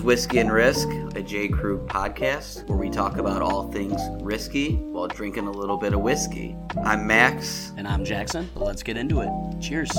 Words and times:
Is 0.00 0.04
Whiskey 0.04 0.38
and 0.38 0.50
Risk, 0.50 0.88
a 1.14 1.20
J. 1.20 1.48
Krug 1.48 1.86
podcast 1.86 2.66
where 2.70 2.78
we 2.78 2.88
talk 2.88 3.18
about 3.18 3.42
all 3.42 3.70
things 3.70 4.00
risky 4.22 4.76
while 4.76 5.06
drinking 5.06 5.46
a 5.46 5.50
little 5.50 5.76
bit 5.76 5.92
of 5.92 6.00
whiskey. 6.00 6.56
I'm 6.86 7.06
Max. 7.06 7.74
And 7.76 7.86
I'm 7.86 8.02
Jackson. 8.02 8.48
Let's 8.54 8.82
get 8.82 8.96
into 8.96 9.20
it. 9.20 9.28
Cheers. 9.60 9.90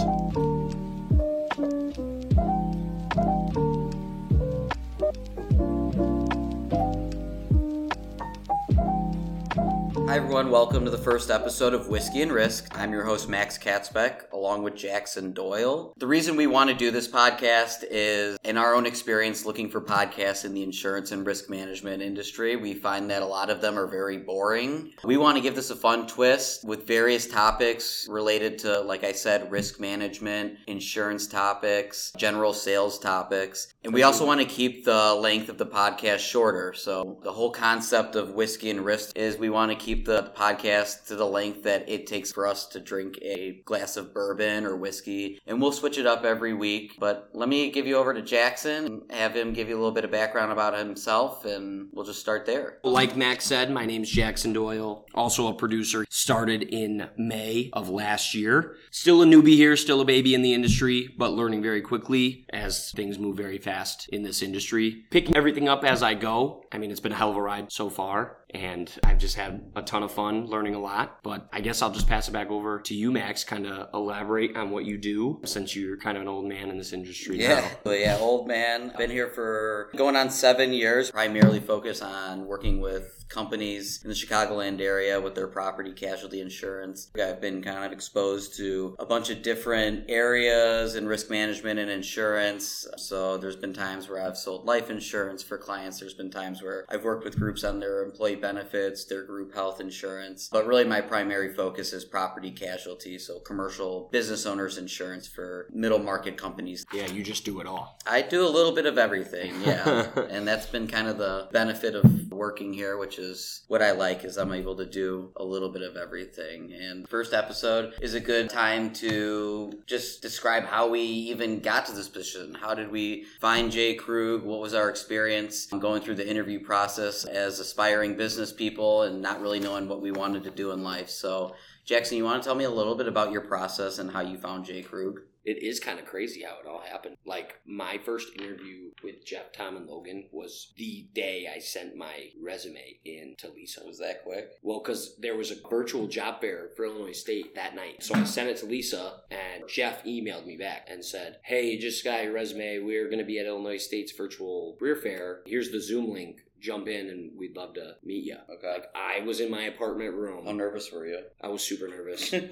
Hi, 10.07 10.17
everyone. 10.17 10.49
Welcome 10.49 10.83
to 10.83 10.91
the 10.91 10.97
first 10.97 11.29
episode 11.29 11.75
of 11.75 11.89
Whiskey 11.89 12.23
and 12.23 12.31
Risk. 12.31 12.75
I'm 12.75 12.91
your 12.91 13.05
host, 13.05 13.29
Max 13.29 13.57
Katzbeck, 13.57 14.23
along 14.41 14.63
with 14.63 14.75
Jackson 14.75 15.33
Doyle. 15.33 15.93
The 15.97 16.07
reason 16.07 16.35
we 16.35 16.47
want 16.47 16.71
to 16.71 16.75
do 16.75 16.89
this 16.89 17.07
podcast 17.07 17.83
is, 17.91 18.39
in 18.43 18.57
our 18.57 18.73
own 18.73 18.87
experience 18.87 19.45
looking 19.45 19.69
for 19.69 19.79
podcasts 19.79 20.45
in 20.45 20.55
the 20.55 20.63
insurance 20.63 21.11
and 21.11 21.23
risk 21.23 21.47
management 21.47 22.01
industry, 22.01 22.55
we 22.55 22.73
find 22.73 23.07
that 23.11 23.21
a 23.21 23.25
lot 23.25 23.51
of 23.51 23.61
them 23.61 23.77
are 23.77 23.85
very 23.85 24.17
boring. 24.17 24.93
We 25.03 25.17
want 25.17 25.37
to 25.37 25.43
give 25.43 25.53
this 25.53 25.69
a 25.69 25.75
fun 25.75 26.07
twist 26.07 26.65
with 26.65 26.87
various 26.87 27.27
topics 27.27 28.07
related 28.09 28.57
to, 28.59 28.79
like 28.79 29.03
I 29.03 29.11
said, 29.11 29.51
risk 29.51 29.79
management, 29.79 30.57
insurance 30.65 31.27
topics, 31.27 32.11
general 32.17 32.53
sales 32.53 32.97
topics. 32.97 33.75
And 33.83 33.93
we 33.93 34.01
also 34.01 34.25
want 34.25 34.39
to 34.41 34.47
keep 34.47 34.85
the 34.85 35.13
length 35.13 35.49
of 35.49 35.59
the 35.59 35.67
podcast 35.67 36.19
shorter. 36.19 36.73
So, 36.73 37.19
the 37.21 37.31
whole 37.31 37.51
concept 37.51 38.15
of 38.15 38.31
Whiskey 38.31 38.71
and 38.71 38.83
Risk 38.83 39.15
is 39.15 39.37
we 39.37 39.51
want 39.51 39.71
to 39.71 39.77
keep 39.77 40.07
the 40.07 40.31
podcast 40.35 41.05
to 41.07 41.15
the 41.15 41.27
length 41.27 41.61
that 41.63 41.87
it 41.87 42.07
takes 42.07 42.31
for 42.31 42.47
us 42.47 42.65
to 42.69 42.79
drink 42.79 43.19
a 43.21 43.61
glass 43.65 43.97
of 43.97 44.15
bourbon 44.15 44.30
or 44.39 44.75
whiskey. 44.75 45.39
And 45.45 45.61
we'll 45.61 45.71
switch 45.71 45.97
it 45.97 46.05
up 46.05 46.23
every 46.23 46.53
week. 46.53 46.93
But 46.99 47.29
let 47.33 47.49
me 47.49 47.71
give 47.71 47.87
you 47.87 47.97
over 47.97 48.13
to 48.13 48.21
Jackson 48.21 48.85
and 48.85 49.11
have 49.11 49.35
him 49.35 49.53
give 49.53 49.67
you 49.69 49.75
a 49.75 49.79
little 49.79 49.91
bit 49.91 50.05
of 50.05 50.11
background 50.11 50.51
about 50.51 50.77
himself, 50.77 51.45
and 51.45 51.89
we'll 51.91 52.05
just 52.05 52.19
start 52.19 52.45
there. 52.45 52.79
Like 52.83 53.15
Max 53.15 53.45
said, 53.45 53.71
my 53.71 53.85
name's 53.85 54.09
Jackson 54.09 54.53
Doyle, 54.53 55.05
also 55.13 55.47
a 55.47 55.53
producer. 55.53 56.05
Started 56.09 56.63
in 56.63 57.09
May 57.17 57.69
of 57.73 57.89
last 57.89 58.33
year. 58.33 58.75
Still 58.91 59.21
a 59.21 59.25
newbie 59.25 59.55
here, 59.55 59.75
still 59.75 60.01
a 60.01 60.05
baby 60.05 60.33
in 60.33 60.41
the 60.41 60.53
industry, 60.53 61.09
but 61.17 61.33
learning 61.33 61.61
very 61.61 61.81
quickly 61.81 62.45
as 62.51 62.91
things 62.91 63.19
move 63.19 63.37
very 63.37 63.57
fast 63.57 64.07
in 64.09 64.23
this 64.23 64.41
industry. 64.41 65.03
Picking 65.09 65.35
everything 65.35 65.67
up 65.67 65.83
as 65.83 66.03
I 66.03 66.13
go. 66.13 66.63
I 66.71 66.77
mean, 66.77 66.91
it's 66.91 66.99
been 66.99 67.11
a 67.11 67.15
hell 67.15 67.31
of 67.31 67.37
a 67.37 67.41
ride 67.41 67.71
so 67.71 67.89
far 67.89 68.41
and 68.53 68.91
I've 69.03 69.17
just 69.17 69.35
had 69.35 69.71
a 69.75 69.81
ton 69.81 70.03
of 70.03 70.11
fun 70.11 70.47
learning 70.47 70.75
a 70.75 70.79
lot. 70.79 71.19
But 71.23 71.47
I 71.51 71.61
guess 71.61 71.81
I'll 71.81 71.91
just 71.91 72.07
pass 72.07 72.27
it 72.27 72.31
back 72.31 72.49
over 72.49 72.79
to 72.81 72.93
you, 72.93 73.11
Max, 73.11 73.43
kind 73.43 73.65
of 73.65 73.89
elaborate 73.93 74.20
on 74.55 74.71
what 74.71 74.85
you 74.85 74.97
do 74.97 75.39
since 75.45 75.75
you're 75.75 75.97
kind 75.97 76.17
of 76.17 76.21
an 76.21 76.27
old 76.27 76.45
man 76.45 76.69
in 76.69 76.77
this 76.77 76.93
industry 76.93 77.39
Yeah, 77.41 77.61
now. 77.61 77.67
but 77.83 77.99
yeah, 77.99 78.17
old 78.19 78.47
man. 78.47 78.93
Been 78.97 79.09
here 79.11 79.27
for 79.29 79.89
going 79.95 80.15
on 80.15 80.29
seven 80.29 80.73
years. 80.73 81.11
Primarily 81.11 81.59
focus 81.59 82.01
on 82.01 82.45
working 82.45 82.79
with 82.81 83.20
companies 83.31 84.01
in 84.03 84.09
the 84.09 84.15
Chicagoland 84.15 84.81
area 84.81 85.19
with 85.19 85.35
their 85.35 85.47
property 85.47 85.91
casualty 85.91 86.41
insurance. 86.41 87.09
I've 87.15 87.41
been 87.41 87.61
kind 87.61 87.85
of 87.85 87.91
exposed 87.91 88.57
to 88.57 88.95
a 88.99 89.05
bunch 89.05 89.29
of 89.29 89.41
different 89.41 90.05
areas 90.09 90.95
in 90.95 91.07
risk 91.07 91.29
management 91.29 91.79
and 91.79 91.89
insurance. 91.89 92.85
So 92.97 93.37
there's 93.37 93.55
been 93.55 93.73
times 93.73 94.09
where 94.09 94.21
I've 94.21 94.37
sold 94.37 94.65
life 94.65 94.89
insurance 94.89 95.41
for 95.41 95.57
clients. 95.57 95.99
There's 95.99 96.13
been 96.13 96.29
times 96.29 96.61
where 96.61 96.85
I've 96.89 97.03
worked 97.03 97.23
with 97.23 97.39
groups 97.39 97.63
on 97.63 97.79
their 97.79 98.03
employee 98.03 98.35
benefits, 98.35 99.05
their 99.05 99.23
group 99.23 99.53
health 99.53 99.79
insurance. 99.79 100.49
But 100.51 100.67
really 100.67 100.83
my 100.83 101.01
primary 101.01 101.53
focus 101.53 101.93
is 101.93 102.03
property 102.03 102.51
casualty, 102.51 103.17
so 103.17 103.39
commercial 103.39 104.09
business 104.11 104.45
owners 104.45 104.77
insurance 104.77 105.27
for 105.27 105.67
middle 105.71 105.99
market 105.99 106.37
companies. 106.37 106.85
Yeah, 106.93 107.07
you 107.07 107.23
just 107.23 107.45
do 107.45 107.61
it 107.61 107.67
all. 107.67 107.97
I 108.05 108.21
do 108.21 108.45
a 108.45 108.49
little 108.49 108.73
bit 108.73 108.85
of 108.85 108.97
everything, 108.97 109.53
yeah. 109.61 110.07
and 110.29 110.47
that's 110.47 110.65
been 110.65 110.87
kind 110.87 111.07
of 111.07 111.17
the 111.17 111.47
benefit 111.51 111.95
of 111.95 112.31
working 112.31 112.73
here, 112.73 112.97
which 112.97 113.19
is 113.19 113.20
what 113.67 113.81
I 113.81 113.91
like 113.91 114.23
is 114.23 114.37
I'm 114.37 114.53
able 114.53 114.75
to 114.75 114.85
do 114.85 115.31
a 115.35 115.43
little 115.43 115.69
bit 115.69 115.81
of 115.81 115.95
everything. 115.95 116.73
And 116.73 117.07
first 117.07 117.33
episode 117.33 117.93
is 118.01 118.13
a 118.13 118.19
good 118.19 118.49
time 118.49 118.93
to 118.93 119.81
just 119.85 120.21
describe 120.21 120.65
how 120.65 120.89
we 120.89 121.01
even 121.01 121.59
got 121.59 121.85
to 121.87 121.91
this 121.91 122.09
position. 122.09 122.55
How 122.55 122.73
did 122.73 122.91
we 122.91 123.25
find 123.39 123.71
J. 123.71 123.95
Krug? 123.95 124.43
What 124.43 124.61
was 124.61 124.73
our 124.73 124.89
experience 124.89 125.65
going 125.67 126.01
through 126.01 126.15
the 126.15 126.29
interview 126.29 126.63
process 126.63 127.25
as 127.25 127.59
aspiring 127.59 128.15
business 128.15 128.51
people 128.51 129.03
and 129.03 129.21
not 129.21 129.41
really 129.41 129.59
knowing 129.59 129.87
what 129.87 130.01
we 130.01 130.11
wanted 130.11 130.43
to 130.43 130.51
do 130.51 130.71
in 130.71 130.83
life? 130.83 131.09
So 131.09 131.55
Jackson, 131.85 132.17
you 132.17 132.23
want 132.23 132.41
to 132.41 132.47
tell 132.47 132.55
me 132.55 132.65
a 132.65 132.69
little 132.69 132.95
bit 132.95 133.07
about 133.07 133.31
your 133.31 133.41
process 133.41 133.99
and 133.99 134.11
how 134.11 134.21
you 134.21 134.37
found 134.37 134.65
J. 134.65 134.81
Krug? 134.81 135.21
It 135.43 135.63
is 135.63 135.79
kind 135.79 135.99
of 135.99 136.05
crazy 136.05 136.43
how 136.43 136.59
it 136.59 136.67
all 136.67 136.81
happened. 136.81 137.17
Like 137.25 137.59
my 137.65 137.99
first 138.03 138.35
interview 138.37 138.91
with 139.03 139.25
Jeff, 139.25 139.51
Tom, 139.51 139.75
and 139.77 139.87
Logan 139.87 140.25
was 140.31 140.73
the 140.77 141.07
day 141.13 141.49
I 141.53 141.59
sent 141.59 141.95
my 141.95 142.29
resume 142.41 142.99
in 143.05 143.35
to 143.39 143.49
Lisa. 143.49 143.81
Was 143.85 143.99
that 143.99 144.23
quick? 144.23 144.51
Well, 144.61 144.81
because 144.83 145.15
there 145.17 145.35
was 145.35 145.51
a 145.51 145.67
virtual 145.69 146.07
job 146.07 146.41
fair 146.41 146.69
for 146.75 146.85
Illinois 146.85 147.11
State 147.13 147.55
that 147.55 147.75
night. 147.75 148.03
So 148.03 148.15
I 148.15 148.23
sent 148.23 148.49
it 148.49 148.57
to 148.57 148.65
Lisa, 148.65 149.21
and 149.31 149.63
Jeff 149.67 150.03
emailed 150.03 150.45
me 150.45 150.57
back 150.57 150.87
and 150.89 151.03
said, 151.03 151.37
Hey, 151.43 151.77
just 151.77 152.03
got 152.03 152.23
your 152.23 152.33
resume. 152.33 152.79
We're 152.79 153.05
going 153.05 153.19
to 153.19 153.25
be 153.25 153.39
at 153.39 153.45
Illinois 153.45 153.77
State's 153.77 154.11
virtual 154.11 154.75
career 154.79 154.95
fair. 154.95 155.41
Here's 155.45 155.71
the 155.71 155.81
Zoom 155.81 156.11
link. 156.11 156.41
Jump 156.61 156.87
in 156.87 157.09
and 157.09 157.31
we'd 157.37 157.57
love 157.57 157.73
to 157.73 157.95
meet 158.03 158.23
you. 158.23 158.37
Okay. 158.53 158.71
Like, 158.71 158.85
I 158.95 159.21
was 159.25 159.39
in 159.39 159.49
my 159.49 159.63
apartment 159.63 160.13
room. 160.13 160.45
How 160.45 160.51
nervous 160.51 160.91
were 160.91 161.07
you? 161.07 161.19
I 161.41 161.47
was 161.47 161.63
super 161.63 161.87
nervous. 161.87 162.33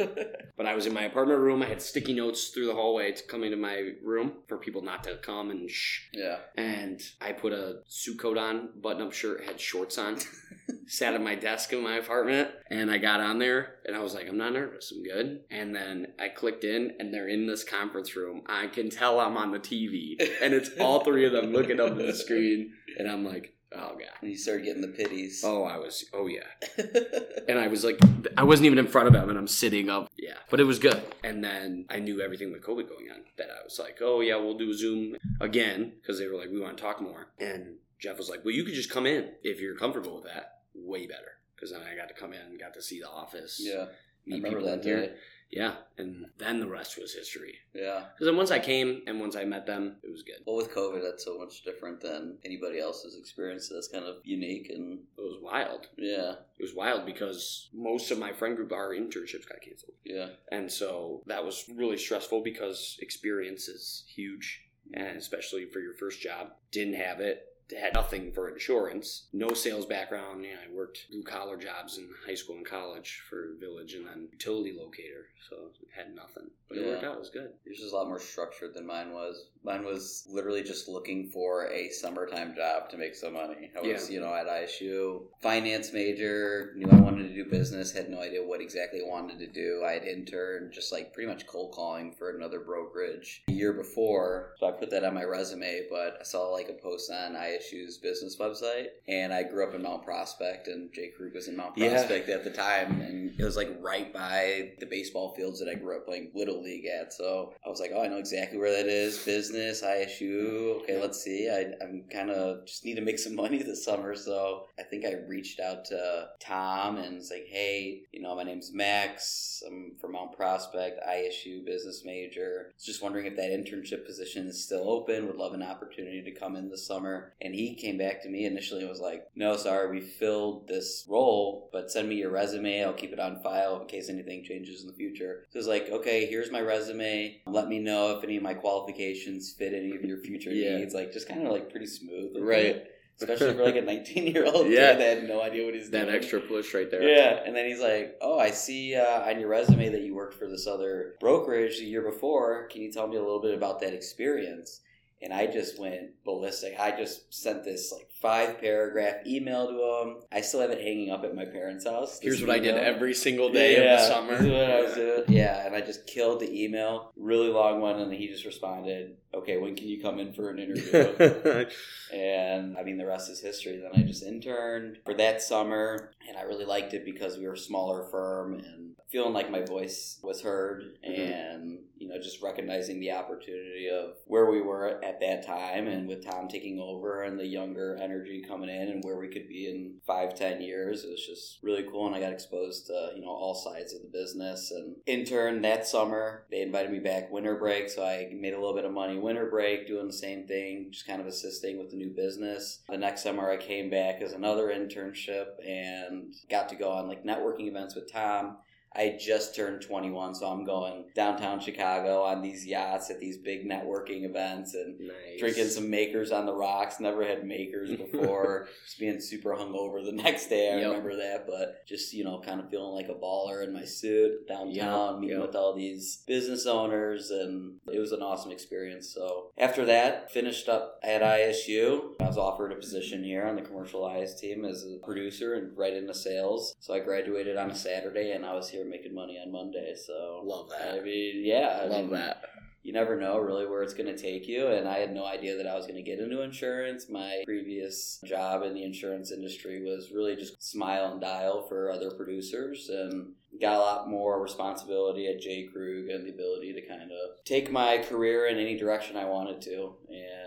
But 0.58 0.66
I 0.66 0.75
was 0.75 0.88
in 0.88 0.94
my 0.94 1.03
apartment 1.03 1.40
room. 1.40 1.62
I 1.64 1.68
had 1.68 1.81
sticky 1.81 2.14
notes 2.14 2.50
through 2.50 2.66
the 2.66 2.74
hallway 2.74 3.14
to 3.14 3.24
come 3.24 3.46
into 3.46 3.56
my 3.56 3.92
room 4.03 4.34
for 4.47 4.58
people 4.58 4.81
not 4.81 5.06
to 5.06 5.16
come 5.18 5.52
and 5.52 5.70
shh. 5.70 6.02
yeah. 6.12 6.40
And 6.58 7.02
I 7.22 7.31
put 7.31 7.53
a 7.53 7.78
suit 7.88 8.20
coat 8.20 8.38
on, 8.38 8.70
button 8.81 9.02
up 9.02 9.14
shirt, 9.14 9.46
had 9.46 9.58
shorts 9.58 9.97
on, 9.97 10.18
sat 10.88 11.14
at 11.14 11.22
my 11.22 11.36
desk 11.36 11.72
in 11.72 11.81
my 11.81 11.96
apartment, 11.96 12.50
and 12.70 12.91
I 12.91 12.97
got 12.97 13.22
on 13.22 13.40
there 13.40 13.76
and 13.86 13.96
I 13.96 14.00
was 14.00 14.14
like, 14.14 14.28
I'm 14.28 14.38
not 14.38 14.52
nervous, 14.52 14.91
I'm 14.91 15.02
good. 15.02 15.41
And 15.50 15.74
then 15.74 16.08
I 16.20 16.28
clicked 16.28 16.66
in 16.66 16.91
and 17.00 17.14
they're 17.14 17.30
in 17.30 17.47
this 17.47 17.64
conference 17.64 18.16
room. 18.18 18.41
I 18.47 18.68
can 18.68 18.90
tell 18.90 19.20
I'm 19.22 19.38
on 19.38 19.52
the 19.52 19.59
TV, 19.59 20.18
and 20.41 20.53
it's 20.53 20.72
all 20.80 21.06
three 21.06 21.26
of 21.26 21.31
them 21.31 21.53
looking 21.53 21.80
up 21.80 21.91
at 21.91 21.97
the 21.97 22.14
screen, 22.14 22.74
and 22.97 23.09
I'm 23.09 23.24
like, 23.24 23.53
oh 23.74 23.90
god. 23.96 24.09
And 24.22 24.30
you 24.31 24.38
started 24.38 24.66
getting 24.66 24.81
the 24.81 24.88
pities. 24.88 25.44
Oh, 25.46 25.63
I 25.63 25.78
was, 25.78 26.06
oh 26.13 26.28
yeah. 26.28 26.44
And 27.47 27.57
I 27.57 27.68
was 27.68 27.84
like, 27.84 27.97
I 28.38 28.44
wasn't 28.44 28.68
even 28.68 28.78
in 28.78 28.88
front 28.88 29.07
of 29.07 29.13
them, 29.13 29.30
and 29.30 29.38
I'm 29.38 29.47
sitting 29.47 29.90
up. 29.90 30.09
Yeah, 30.18 30.35
but 30.50 30.59
it 30.59 30.66
was 30.66 30.78
good. 30.80 31.02
And 31.24 31.44
then 31.44 31.85
I 31.90 32.00
knew 32.00 32.22
everything 32.22 32.52
with 32.52 32.62
COVID 32.62 32.88
going 32.88 33.09
on. 33.12 33.22
That 33.38 33.50
I 33.50 33.63
was 33.63 33.79
like, 33.79 34.00
oh 34.02 34.22
yeah, 34.22 34.35
we'll 34.35 34.58
do 34.58 34.74
Zoom 34.74 35.16
again 35.41 35.94
because 36.02 36.19
they 36.19 36.28
were 36.28 36.35
like, 36.35 36.50
we 36.52 36.59
want 36.59 36.78
to 36.78 36.84
talk 36.84 37.02
more. 37.02 37.28
And 37.40 37.78
Jeff 38.00 38.18
was 38.18 38.29
like, 38.29 38.46
well, 38.46 38.53
you 38.53 38.63
could 38.63 38.75
just 38.75 38.90
come 38.91 39.06
in 39.06 39.29
if 39.44 39.59
you're 39.59 39.75
comfortable 39.75 40.16
with 40.16 40.25
that. 40.25 40.56
Way 40.75 41.08
better 41.08 41.40
because 41.56 41.72
then 41.72 41.81
I 41.81 41.96
got 41.96 42.08
to 42.08 42.13
come 42.13 42.31
in, 42.31 42.58
got 42.58 42.74
to 42.75 42.81
see 42.81 43.00
the 43.00 43.09
office. 43.09 43.59
yeah. 43.62 43.85
Meet 44.25 44.44
remember 44.44 44.59
people 44.59 44.66
that 44.78 44.85
in 44.85 44.97
here. 45.00 45.16
Yeah, 45.52 45.76
and 45.98 46.28
then 46.38 46.60
the 46.60 46.68
rest 46.68 47.00
was 47.02 47.14
history. 47.14 47.56
Yeah. 47.74 48.04
Because 48.14 48.28
then 48.28 48.38
once 48.38 48.52
I 48.52 48.60
came 48.60 49.02
and 49.08 49.20
once 49.20 49.36
I 49.36 49.46
met 49.46 49.66
them, 49.66 49.96
it 50.04 50.12
was 50.12 50.22
good. 50.22 50.36
Well, 50.46 50.56
with 50.56 50.72
COVID, 50.72 51.02
that's 51.02 51.26
so 51.26 51.40
much 51.40 51.64
different 51.64 52.02
than 52.02 52.38
anybody 52.46 52.80
else's 52.80 53.18
experience. 53.18 53.68
That's 53.68 53.88
kind 53.88 54.06
of 54.06 54.18
unique 54.24 54.70
and 54.70 55.00
It 55.18 55.22
was 55.22 55.40
wild. 55.42 55.88
yeah, 55.98 56.34
It 56.59 56.62
was 56.62 56.76
wild 56.76 57.06
because 57.06 57.70
most 57.74 58.12
of 58.12 58.20
my 58.20 58.32
friend 58.32 58.56
group, 58.56 58.72
our 58.72 58.90
internships 58.94 59.50
got 59.50 59.62
canceled. 59.62 59.96
yeah, 60.04 60.28
And 60.52 60.72
so 60.72 61.24
that 61.26 61.44
was 61.44 61.66
really 61.76 61.98
stressful 61.98 62.42
because 62.44 62.98
experience 63.02 63.68
is 63.68 64.03
huge, 64.08 64.62
and 64.94 65.18
especially 65.18 65.66
for 65.66 65.79
your 65.79 65.96
first 65.96 66.22
job. 66.22 66.52
Didn't 66.72 66.94
have 66.96 67.20
it. 67.22 67.46
Had 67.78 67.94
nothing 67.94 68.32
for 68.32 68.50
insurance. 68.50 69.28
No 69.34 69.54
sales 69.54 69.86
background. 69.86 70.44
Yeah, 70.44 70.56
I 70.68 70.74
worked 70.76 71.06
blue 71.12 71.24
collar 71.24 71.56
jobs 71.58 71.98
in 71.98 72.10
high 72.26 72.34
school 72.36 72.56
and 72.58 72.66
college 72.66 73.22
for 73.30 73.50
Village 73.60 73.94
and 73.94 74.08
then 74.08 74.28
utility 74.32 74.74
locator. 74.78 75.28
So 75.50 75.56
had 75.96 76.16
nothing. 76.16 76.50
But 76.68 76.78
it 76.78 76.86
worked 76.86 77.04
out. 77.04 77.16
It 77.16 77.20
was 77.20 77.30
good. 77.30 77.50
yours 77.66 77.80
is 77.80 77.92
a 77.92 77.96
lot 77.96 78.08
more 78.08 78.20
structured 78.20 78.74
than 78.76 78.86
mine 78.86 79.12
was. 79.14 79.48
Mine 79.64 79.84
was 79.84 80.26
literally 80.30 80.62
just 80.64 80.88
looking 80.88 81.30
for 81.32 81.68
a 81.72 81.90
summertime 81.90 82.56
job 82.56 82.90
to 82.90 82.98
make 82.98 83.16
some 83.16 83.34
money. 83.34 83.72
I 83.76 83.82
was, 83.82 84.10
Yeah. 84.10 84.14
you 84.16 84.20
know, 84.22 84.34
at 84.34 84.48
ISU, 84.48 85.24
finance 85.42 85.92
major, 85.92 86.74
knew 86.76 86.88
I 86.92 86.96
wanted 86.96 87.28
to 87.30 87.34
do 87.34 87.46
business, 87.50 87.92
had 87.92 88.10
no 88.10 88.20
idea 88.20 88.44
what 88.44 88.62
exactly 88.62 89.02
I 89.02 89.08
wanted 89.08 89.40
to 89.40 89.48
do. 89.48 89.84
I 89.86 89.94
had 89.94 90.04
interned 90.04 90.72
just 90.74 90.92
like 90.92 91.14
pretty 91.14 91.28
much 91.28 91.48
cold 91.48 91.74
calling 91.74 92.12
for 92.14 92.30
another 92.36 92.60
brokerage 92.60 93.42
a 93.48 93.52
year 93.52 93.74
before. 93.74 94.54
So 94.60 94.68
I 94.68 94.72
put 94.72 94.92
that 94.92 95.04
on 95.04 95.14
my 95.16 95.24
resume, 95.24 95.88
but 95.90 96.18
I 96.20 96.24
saw 96.24 96.50
like 96.50 96.70
a 96.70 96.74
post 96.74 97.12
on 97.12 97.34
ISU 97.34 97.59
ISU's 97.59 97.97
business 97.97 98.38
website. 98.38 98.88
And 99.08 99.34
I 99.34 99.44
grew 99.44 99.67
up 99.67 99.73
in 99.73 99.82
Mount 99.82 100.03
Prospect, 100.03 100.67
and 100.67 100.91
J. 100.94 101.11
Krug 101.16 101.34
was 101.34 101.47
in 101.47 101.58
Mount 101.58 101.78
Yeah. 101.78 101.90
Prospect 101.90 102.29
at 102.29 102.44
the 102.44 102.52
time. 102.52 103.02
And 103.02 103.40
it 103.40 103.44
was 103.44 103.56
like 103.58 103.70
right 103.79 104.11
by 104.14 104.72
the 104.79 104.85
baseball 104.85 105.34
fields 105.35 105.59
that 105.59 105.70
I 105.70 105.76
grew 105.76 105.97
up 105.97 106.06
playing 106.06 106.32
Little 106.34 106.61
League 106.61 106.85
at. 106.85 107.14
So 107.14 107.53
I 107.66 107.70
was 107.70 107.79
like, 107.79 107.91
oh, 107.94 108.02
I 108.02 108.08
know 108.08 108.17
exactly 108.17 108.58
where 108.58 108.72
that 108.72 108.88
is. 108.88 109.17
Business, 109.20 109.82
ISU. 109.84 110.82
Okay, 110.82 111.00
let's 111.02 111.22
see. 111.22 111.50
I, 111.50 111.73
I'm 111.84 112.03
kind 112.11 112.29
of 112.29 112.66
just 112.66 112.85
need 112.85 112.96
to 112.96 113.02
make 113.02 113.20
some 113.20 113.35
money 113.40 113.61
this 113.61 113.84
summer. 113.84 114.16
So 114.16 114.66
I 114.79 114.84
think 114.84 115.06
I 115.06 115.14
reached 115.28 115.59
out 115.59 115.85
to 115.85 116.29
Tom 116.40 116.97
and 116.97 117.17
was 117.17 117.32
like, 117.32 117.47
hey, 117.47 118.02
you 118.11 118.22
know, 118.22 118.35
my 118.35 118.44
name's 118.44 118.72
Max. 118.73 119.61
I'm 119.66 119.94
from 120.00 120.14
Mount 120.14 120.35
Prospect, 120.35 121.00
ISU 121.08 121.66
business 121.66 122.03
major. 122.06 122.72
Just 122.84 123.02
wondering 123.03 123.26
if 123.26 123.35
that 123.35 123.52
internship 123.52 124.06
position 124.06 124.47
is 124.47 124.64
still 124.64 124.90
open. 124.90 125.28
Would 125.28 125.35
love 125.35 125.53
an 125.53 125.64
opportunity 125.64 126.22
to 126.22 126.32
come 126.32 126.56
in 126.56 126.70
this 126.70 126.85
summer. 126.85 127.34
And 127.41 127.48
he 127.53 127.75
came 127.75 127.97
back 127.97 128.22
to 128.23 128.29
me 128.29 128.46
initially 128.46 128.81
and 128.81 128.90
was 128.90 128.99
like, 128.99 129.25
no, 129.35 129.55
sorry, 129.57 129.90
we 129.90 130.01
filled 130.01 130.67
this 130.67 131.05
role, 131.09 131.69
but 131.72 131.91
send 131.91 132.07
me 132.09 132.16
your 132.16 132.31
resume. 132.31 132.84
I'll 132.84 132.93
keep 132.93 133.13
it 133.13 133.19
on 133.19 133.41
file 133.41 133.79
in 133.81 133.87
case 133.87 134.09
anything 134.09 134.43
changes 134.43 134.81
in 134.81 134.87
the 134.87 134.93
future. 134.93 135.46
So 135.49 135.57
it 135.57 135.59
was 135.59 135.67
like, 135.67 135.90
okay, 135.90 136.25
here's 136.25 136.51
my 136.51 136.61
resume. 136.61 137.41
Let 137.47 137.67
me 137.67 137.79
know 137.79 138.17
if 138.17 138.23
any 138.23 138.37
of 138.37 138.43
my 138.43 138.53
qualifications 138.53 139.53
fit 139.57 139.73
any 139.73 139.96
of 139.96 140.03
your 140.03 140.17
future 140.19 140.51
Yeah. 140.51 140.78
needs. 140.78 140.93
Like, 140.93 141.11
just 141.13 141.28
kind 141.28 141.46
of 141.46 141.51
like 141.51 141.69
pretty 141.69 141.87
smooth. 141.87 142.35
Right. 142.40 142.66
it. 142.66 142.91
Especially 143.22 143.53
for 143.53 143.66
like 143.66 143.75
a 143.75 143.81
19 143.81 144.28
year 144.28 144.46
old 144.46 144.67
Yeah. 144.69 144.91
kid 144.93 144.99
that 145.01 145.17
had 145.19 145.28
no 145.28 145.41
idea 145.41 145.66
what 145.66 145.73
he's 145.73 145.90
That 145.90 146.05
doing. 146.05 146.16
extra 146.16 146.40
push 146.40 146.73
right 146.73 146.90
there. 146.90 147.03
Yeah, 147.03 147.43
and 147.46 147.53
then 147.53 147.66
he's 147.66 147.81
like, 147.81 148.16
"Oh, 148.22 148.40
I 148.40 148.51
see 148.51 148.96
uh, 148.96 149.29
on 149.29 149.41
your 149.41 149.49
resume 149.49 149.90
that 149.90 150.03
you 150.03 150.16
worked 150.16 150.35
for 150.35 150.47
this 150.47 150.66
other 150.66 151.16
brokerage 151.19 151.79
the 151.79 151.85
year 151.85 152.01
before. 152.01 152.67
Can 152.67 152.81
you 152.81 152.93
tell 152.93 153.07
me 153.09 153.17
a 153.17 153.22
little 153.22 153.41
bit 153.41 153.53
about 153.53 153.81
that 153.81 153.93
experience?" 153.93 154.79
And 155.22 155.34
I 155.34 155.48
just 155.48 155.80
went 155.80 156.24
ballistic. 156.24 156.80
I 156.80 156.92
just 156.92 157.34
sent 157.34 157.64
this 157.66 157.92
like 157.92 158.10
five 158.22 158.60
paragraph 158.60 159.26
email 159.26 159.68
to 159.68 160.10
him. 160.10 160.18
I 160.32 160.42
still 160.42 160.62
have 160.62 160.72
it 160.72 160.80
hanging 160.80 161.10
up 161.10 161.24
at 161.24 161.36
my 161.36 161.46
parents' 161.46 161.86
house. 161.86 162.20
Here's 162.22 162.42
what 162.42 162.50
I 162.50 162.60
did 162.60 162.76
every 162.76 163.14
single 163.14 163.52
day 163.52 163.76
of 163.78 164.00
the 164.00 164.08
summer. 164.08 164.38
This 164.38 164.42
is 164.42 164.52
what 164.52 164.70
I 164.70 164.82
was 164.82 164.94
doing. 164.94 165.24
Yeah, 165.28 165.66
and 165.66 165.76
I 165.76 165.82
just 165.82 166.08
killed 166.08 166.40
the 166.40 166.64
email. 166.64 167.12
Really 167.18 167.50
long 167.50 167.82
one, 167.82 168.00
and 168.00 168.14
he 168.14 168.28
just 168.28 168.46
responded, 168.46 169.18
"Okay, 169.34 169.58
when 169.58 169.76
can 169.76 169.88
you 169.88 170.02
come 170.02 170.20
in 170.20 170.34
for 170.34 170.50
an 170.50 170.60
interview?" 170.60 171.66
And 172.14 172.76
I 172.78 172.84
mean, 172.84 172.98
the 172.98 173.06
rest 173.06 173.30
is 173.30 173.40
history. 173.40 173.78
Then 173.78 173.92
I 173.94 174.06
just 174.06 174.24
interned 174.24 174.98
for 175.06 175.14
that 175.16 175.42
summer, 175.42 176.12
and 176.28 176.38
I 176.38 176.42
really 176.42 176.66
liked 176.66 176.94
it 176.94 177.06
because 177.06 177.38
we 177.38 177.46
were 177.46 177.54
a 177.54 177.58
smaller 177.58 178.04
firm 178.10 178.56
and 178.56 178.89
feeling 179.09 179.34
like 179.34 179.50
my 179.50 179.61
voice 179.61 180.20
was 180.23 180.41
heard, 180.41 180.84
Mhm. 181.03 181.32
and 181.32 181.79
you 181.97 182.08
know, 182.08 182.17
just 182.17 182.41
recognizing 182.41 183.00
the 183.02 183.11
opportunity 183.11 183.90
of 183.90 184.16
where 184.26 184.50
we 184.50 184.61
were 184.61 185.03
at 185.03 185.20
that 185.20 185.46
time, 185.46 185.85
and 185.88 186.08
with 186.08 186.23
Tom 186.23 186.47
taking 186.47 186.79
over 186.79 187.23
and 187.23 187.38
the 187.38 187.46
younger 187.46 187.97
energy 188.02 188.41
coming 188.41 188.70
in, 188.70 188.88
and 188.88 189.03
where 189.03 189.17
we 189.17 189.28
could 189.28 189.50
be 189.50 189.67
in 189.67 190.00
five, 190.06 190.34
ten 190.34 190.61
years, 190.61 191.03
it 191.03 191.09
was 191.09 191.26
just 191.26 191.61
really 191.61 191.84
cool. 191.84 192.08
And 192.08 192.16
I 192.16 192.22
got 192.22 192.32
exposed 192.32 192.88
to 192.88 193.11
you 193.16 193.22
know 193.22 193.28
all 193.29 193.53
sides 193.53 193.94
of 193.94 194.02
the 194.02 194.08
business, 194.08 194.72
and 194.72 194.96
interned 195.06 195.64
that 195.66 195.88
summer. 195.88 196.46
They 196.50 196.61
invited 196.61 196.91
me 196.91 197.00
back 197.00 197.32
winter 197.32 197.56
break, 197.56 197.90
so 197.90 198.03
I 198.03 198.29
made 198.34 198.53
a 198.53 198.59
little 198.59 198.76
bit 198.76 198.85
of 198.85 198.94
money 198.94 199.17
winter 199.17 199.50
break, 199.50 199.88
doing 199.88 200.08
the 200.08 200.14
same 200.14 200.46
thing, 200.47 200.91
just 200.91 201.08
kind 201.08 201.20
of 201.20 201.28
assisting 201.28 201.78
with 201.79 201.90
the 201.90 201.97
new 201.97 202.11
business. 202.11 202.82
The 202.88 202.97
next 202.97 203.23
summer, 203.23 203.50
I 203.50 203.58
came 203.58 203.90
back 203.90 204.22
as 204.22 204.34
another 204.34 204.67
internship 204.67 205.47
and 205.67 206.34
got 206.50 206.70
to 206.70 206.76
go 206.76 206.91
on 206.91 207.08
like 207.08 207.23
networking 207.26 207.67
events 207.67 207.96
with 207.96 208.11
Tom. 208.11 208.58
I 208.96 209.18
just 209.20 209.56
turned 209.56 209.82
21, 209.82 210.34
so 210.36 210.47
I'm 210.47 210.66
going 210.66 211.06
downtown 211.14 211.59
Chicago 211.59 212.24
on 212.24 212.41
these 212.41 212.66
yachts 212.66 213.12
at 213.12 213.20
these 213.20 213.38
big 213.38 213.68
networking 213.70 214.24
events 214.26 214.74
and 214.74 215.00
nice. 215.00 215.40
drinking 215.40 215.68
some 215.68 215.90
makers 215.91 216.32
on 216.32 216.46
the 216.47 216.53
rocks. 216.56 217.00
Never 217.00 217.24
had 217.24 217.46
makers 217.46 217.90
before. 217.96 218.68
just 218.86 219.00
being 219.00 219.22
super 219.22 219.52
hungover 219.56 220.03
the 220.03 220.12
next 220.24 220.47
day. 220.47 220.74
I 220.74 220.78
Yep. 220.80 220.88
remember 220.88 221.16
that, 221.18 221.46
but 221.47 221.86
just 221.88 222.14
you 222.14 222.24
know, 222.24 222.41
kind 222.44 222.59
of 222.59 222.70
feeling 222.70 222.94
like 222.96 223.09
a 223.09 223.14
baller 223.20 223.64
in 223.64 223.74
my 223.74 223.84
suit 223.86 224.47
downtown, 224.47 224.72
Yep, 225.14 225.20
meeting 225.20 225.38
yep. 225.40 225.47
with 225.47 225.56
all 225.56 225.76
these 225.76 226.24
business 226.28 226.66
owners, 226.66 227.30
and 227.30 227.76
it 227.94 228.00
was 228.00 228.12
an 228.12 228.22
awesome 228.24 228.52
experience. 228.52 229.14
So 229.14 229.52
after 229.58 229.85
that, 229.85 230.32
finished 230.32 230.68
up 230.68 231.00
at 231.03 231.22
ISU. 231.22 232.14
I 232.20 232.26
was 232.26 232.38
offered 232.38 232.72
a 232.72 232.76
position 232.76 233.24
here 233.24 233.46
on 233.46 233.56
the 233.56 233.62
commercialized 233.62 234.40
team 234.40 234.66
as 234.66 234.84
a 234.84 234.97
producer 235.06 235.53
and 235.53 235.78
right 235.78 235.94
into 235.94 236.14
sales. 236.14 236.74
So 236.80 236.94
I 236.94 237.00
graduated 237.00 237.56
on 237.58 237.70
a 237.72 237.76
Saturday, 237.76 238.32
and 238.32 238.46
I 238.46 238.53
was 238.56 238.70
here 238.70 238.78
making 238.85 239.14
money 239.16 239.37
on 239.43 239.52
Monday. 239.52 239.93
So 239.96 240.41
Love 240.43 240.70
that. 240.70 240.96
I 240.96 241.02
mean, 241.02 241.43
yeah, 241.46 241.79
I 241.84 241.85
Love 241.87 242.02
mean, 242.05 242.11
that. 242.11 242.43
you 242.84 242.93
never 242.93 243.20
know 243.20 243.37
really 243.40 243.66
where 243.67 243.84
it's 243.84 243.93
going 243.93 244.08
to 244.14 244.17
take 244.17 244.47
you 244.47 244.67
and 244.67 244.87
i 244.87 244.97
had 244.99 245.14
no 245.14 245.26
idea 245.26 245.58
that 245.58 245.67
i 245.67 245.76
was 245.76 245.85
going 245.85 245.97
to 245.97 246.09
get 246.09 246.17
into 246.20 246.41
insurance 246.41 247.09
my 247.09 247.43
previous 247.46 248.22
job 248.26 248.64
in 248.64 248.73
the 248.73 248.84
insurance 248.84 249.31
industry 249.34 249.84
was 249.84 250.11
really 250.16 250.34
just 250.35 250.64
smile 250.64 251.11
and 251.11 251.20
dial 251.20 251.67
for 251.67 251.91
other 251.91 252.09
producers 252.11 252.87
and 252.90 253.34
got 253.61 253.76
a 253.76 253.79
lot 253.79 254.09
more 254.09 254.41
responsibility 254.41 255.28
at 255.28 255.41
j 255.41 255.67
krug 255.72 256.08
and 256.10 256.25
the 256.25 256.32
ability 256.32 256.72
to 256.74 256.82
kind 256.88 257.12
of 257.12 257.43
take 257.43 257.70
my 257.70 257.98
career 257.98 258.48
in 258.48 258.58
any 258.58 258.77
direction 258.77 259.17
i 259.17 259.25
wanted 259.25 259.62
to 259.62 259.93
and 260.08 260.38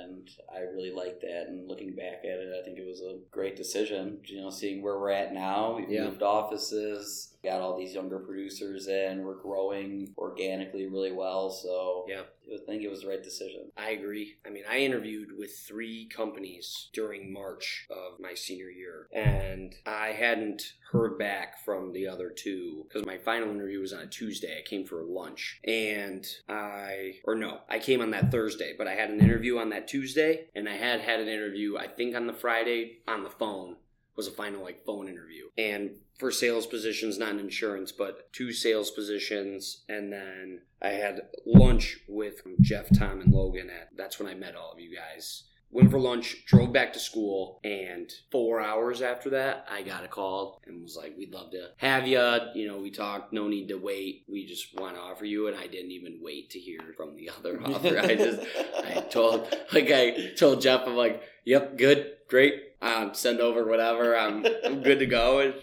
i 0.55 0.61
really 0.61 0.93
liked 0.93 1.21
that 1.21 1.47
and 1.49 1.69
looking 1.69 1.95
back 1.95 2.21
at 2.25 2.39
it 2.39 2.53
i 2.61 2.65
think 2.65 2.79
it 2.79 2.87
was 2.87 3.01
a 3.01 3.19
great 3.31 3.57
decision 3.57 4.19
you 4.27 4.41
know 4.41 4.51
seeing 4.51 4.83
where 4.83 4.99
we're 4.99 5.11
at 5.11 5.33
now 5.35 5.77
we've 5.77 5.91
Yeah. 5.91 6.05
moved 6.05 6.23
offices 6.23 7.35
got 7.45 7.61
all 7.61 7.77
these 7.79 7.95
younger 7.95 8.19
producers 8.21 8.87
in 8.89 9.23
we're 9.23 9.41
growing 9.43 10.13
organically 10.19 10.87
really 10.87 11.13
well 11.13 11.51
so 11.51 12.07
Yeah. 12.09 12.23
I 12.53 12.59
think 12.67 12.83
it 12.83 12.91
was 12.91 13.03
the 13.03 13.09
right 13.09 13.23
decision. 13.23 13.71
I 13.77 13.91
agree. 13.91 14.37
I 14.47 14.51
mean, 14.51 14.65
I 14.69 14.79
interviewed 14.79 15.31
with 15.37 15.57
three 15.57 16.07
companies 16.07 16.89
during 16.93 17.33
March 17.33 17.87
of 17.91 18.21
my 18.21 18.35
senior 18.35 18.69
year, 18.69 19.09
and 19.13 19.75
I 19.87 20.09
hadn't 20.09 20.75
heard 20.91 21.19
back 21.19 21.65
from 21.65 21.93
the 21.93 22.07
other 22.09 22.31
two 22.31 22.85
because 22.89 23.07
my 23.07 23.19
final 23.19 23.51
interview 23.51 23.81
was 23.81 23.93
on 23.93 24.01
a 24.01 24.07
Tuesday. 24.07 24.59
I 24.59 24.69
came 24.69 24.85
for 24.85 25.03
lunch, 25.03 25.61
and 25.65 26.27
I, 26.49 27.15
or 27.25 27.35
no, 27.35 27.61
I 27.69 27.79
came 27.79 28.01
on 28.01 28.11
that 28.11 28.31
Thursday, 28.31 28.75
but 28.77 28.87
I 28.87 28.95
had 28.95 29.11
an 29.11 29.21
interview 29.21 29.59
on 29.59 29.71
that 29.71 29.89
Tuesday, 29.89 30.47
and 30.55 30.69
I 30.69 30.77
had 30.77 31.01
had 31.01 31.21
an 31.21 31.29
interview, 31.29 31.77
I 31.77 31.89
think, 31.89 32.15
on 32.15 32.27
the 32.27 32.33
Friday 32.33 32.99
on 33.09 33.23
the 33.25 33.31
phone. 33.31 33.77
Was 34.17 34.27
a 34.29 34.33
final 34.33 34.63
like 34.63 34.85
phone 34.85 35.09
interview, 35.09 35.45
and 35.57 35.93
for 36.19 36.31
sales 36.31 36.67
positions, 36.67 37.19
not 37.19 37.31
in 37.31 37.41
insurance, 37.41 37.93
but 37.93 38.33
two 38.33 38.53
sales 38.53 38.91
positions, 38.91 39.85
and 39.89 40.13
then 40.13 40.61
I 40.81 40.91
had 40.91 41.23
lunch 41.47 41.99
with 42.09 42.43
Jeff, 42.61 42.87
Tom, 42.97 43.21
and 43.21 43.33
Logan. 43.33 43.71
At 43.71 43.89
that's 43.97 44.19
when 44.19 44.29
I 44.29 44.35
met 44.35 44.55
all 44.55 44.73
of 44.73 44.81
you 44.81 44.95
guys. 44.95 45.45
Went 45.71 45.91
for 45.91 45.99
lunch, 45.99 46.45
drove 46.45 46.71
back 46.71 46.93
to 46.93 46.99
school, 46.99 47.59
and 47.65 48.13
four 48.31 48.61
hours 48.61 49.01
after 49.01 49.31
that, 49.31 49.65
I 49.71 49.81
got 49.81 50.05
a 50.05 50.09
call 50.09 50.61
and 50.67 50.83
was 50.83 50.97
like, 50.97 51.17
"We'd 51.17 51.33
love 51.33 51.51
to 51.53 51.71
have 51.79 52.07
you." 52.07 52.21
You 52.55 52.69
know, 52.69 52.77
we 52.77 52.91
talked. 52.91 53.33
No 53.33 53.49
need 53.49 53.69
to 53.69 53.77
wait. 53.79 54.25
We 54.29 54.45
just 54.45 54.79
want 54.79 54.97
to 54.97 55.01
offer 55.01 55.25
you, 55.25 55.49
and 55.49 55.57
I 55.57 55.67
didn't 55.69 55.93
even 55.93 56.19
wait 56.21 56.51
to 56.51 56.59
hear 56.59 56.81
from 56.95 57.17
the 57.17 57.31
other 57.31 57.59
offer. 57.65 57.99
I 57.99 58.15
just 58.15 58.41
I 58.85 59.01
told 59.11 59.49
like 59.73 59.91
I 59.91 60.33
told 60.37 60.61
Jeff, 60.61 60.83
I'm 60.87 60.95
like, 60.95 61.23
"Yep, 61.47 61.79
good, 61.79 62.13
great. 62.29 62.63
Um, 62.83 63.15
send 63.15 63.41
over 63.41 63.65
whatever. 63.65 64.17
I'm 64.17 64.45
I'm 64.65 64.83
good 64.83 64.99
to 64.99 65.07
go." 65.07 65.39
And 65.39 65.55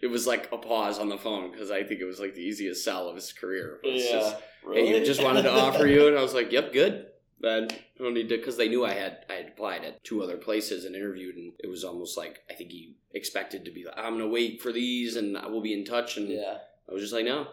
it 0.00 0.06
was 0.06 0.26
like 0.26 0.50
a 0.52 0.56
pause 0.56 0.98
on 0.98 1.08
the 1.08 1.18
phone 1.18 1.50
because 1.50 1.70
I 1.70 1.82
think 1.82 2.00
it 2.00 2.06
was 2.06 2.20
like 2.20 2.34
the 2.34 2.40
easiest 2.42 2.84
sell 2.84 3.08
of 3.08 3.16
his 3.16 3.32
career. 3.32 3.80
Was 3.84 4.04
just, 4.04 4.36
hey, 4.72 4.98
you 4.98 5.04
just 5.04 5.22
wanted 5.22 5.42
to 5.42 5.52
offer 5.52 5.86
you, 5.86 6.08
and 6.08 6.16
I 6.16 6.22
was 6.22 6.34
like, 6.34 6.52
"Yep, 6.52 6.72
good." 6.72 7.06
Then 7.40 7.68
I 7.72 8.02
don't 8.02 8.14
need 8.14 8.28
to 8.28 8.36
because 8.36 8.56
they 8.56 8.68
knew 8.68 8.84
I 8.84 8.92
had 8.92 9.24
I 9.28 9.34
had 9.34 9.48
applied 9.48 9.84
at 9.84 10.04
two 10.04 10.22
other 10.22 10.36
places 10.36 10.84
and 10.84 10.94
interviewed, 10.94 11.36
and 11.36 11.52
it 11.58 11.68
was 11.68 11.84
almost 11.84 12.16
like 12.16 12.40
I 12.50 12.54
think 12.54 12.70
he 12.70 12.96
expected 13.14 13.64
to 13.64 13.70
be 13.70 13.84
like, 13.84 13.94
"I'm 13.96 14.14
gonna 14.14 14.28
wait 14.28 14.62
for 14.62 14.72
these, 14.72 15.16
and 15.16 15.36
I 15.36 15.46
will 15.48 15.62
be 15.62 15.72
in 15.72 15.84
touch." 15.84 16.16
And 16.16 16.28
yeah. 16.28 16.58
I 16.88 16.92
was 16.92 17.02
just 17.02 17.12
like, 17.12 17.24
"No, 17.24 17.48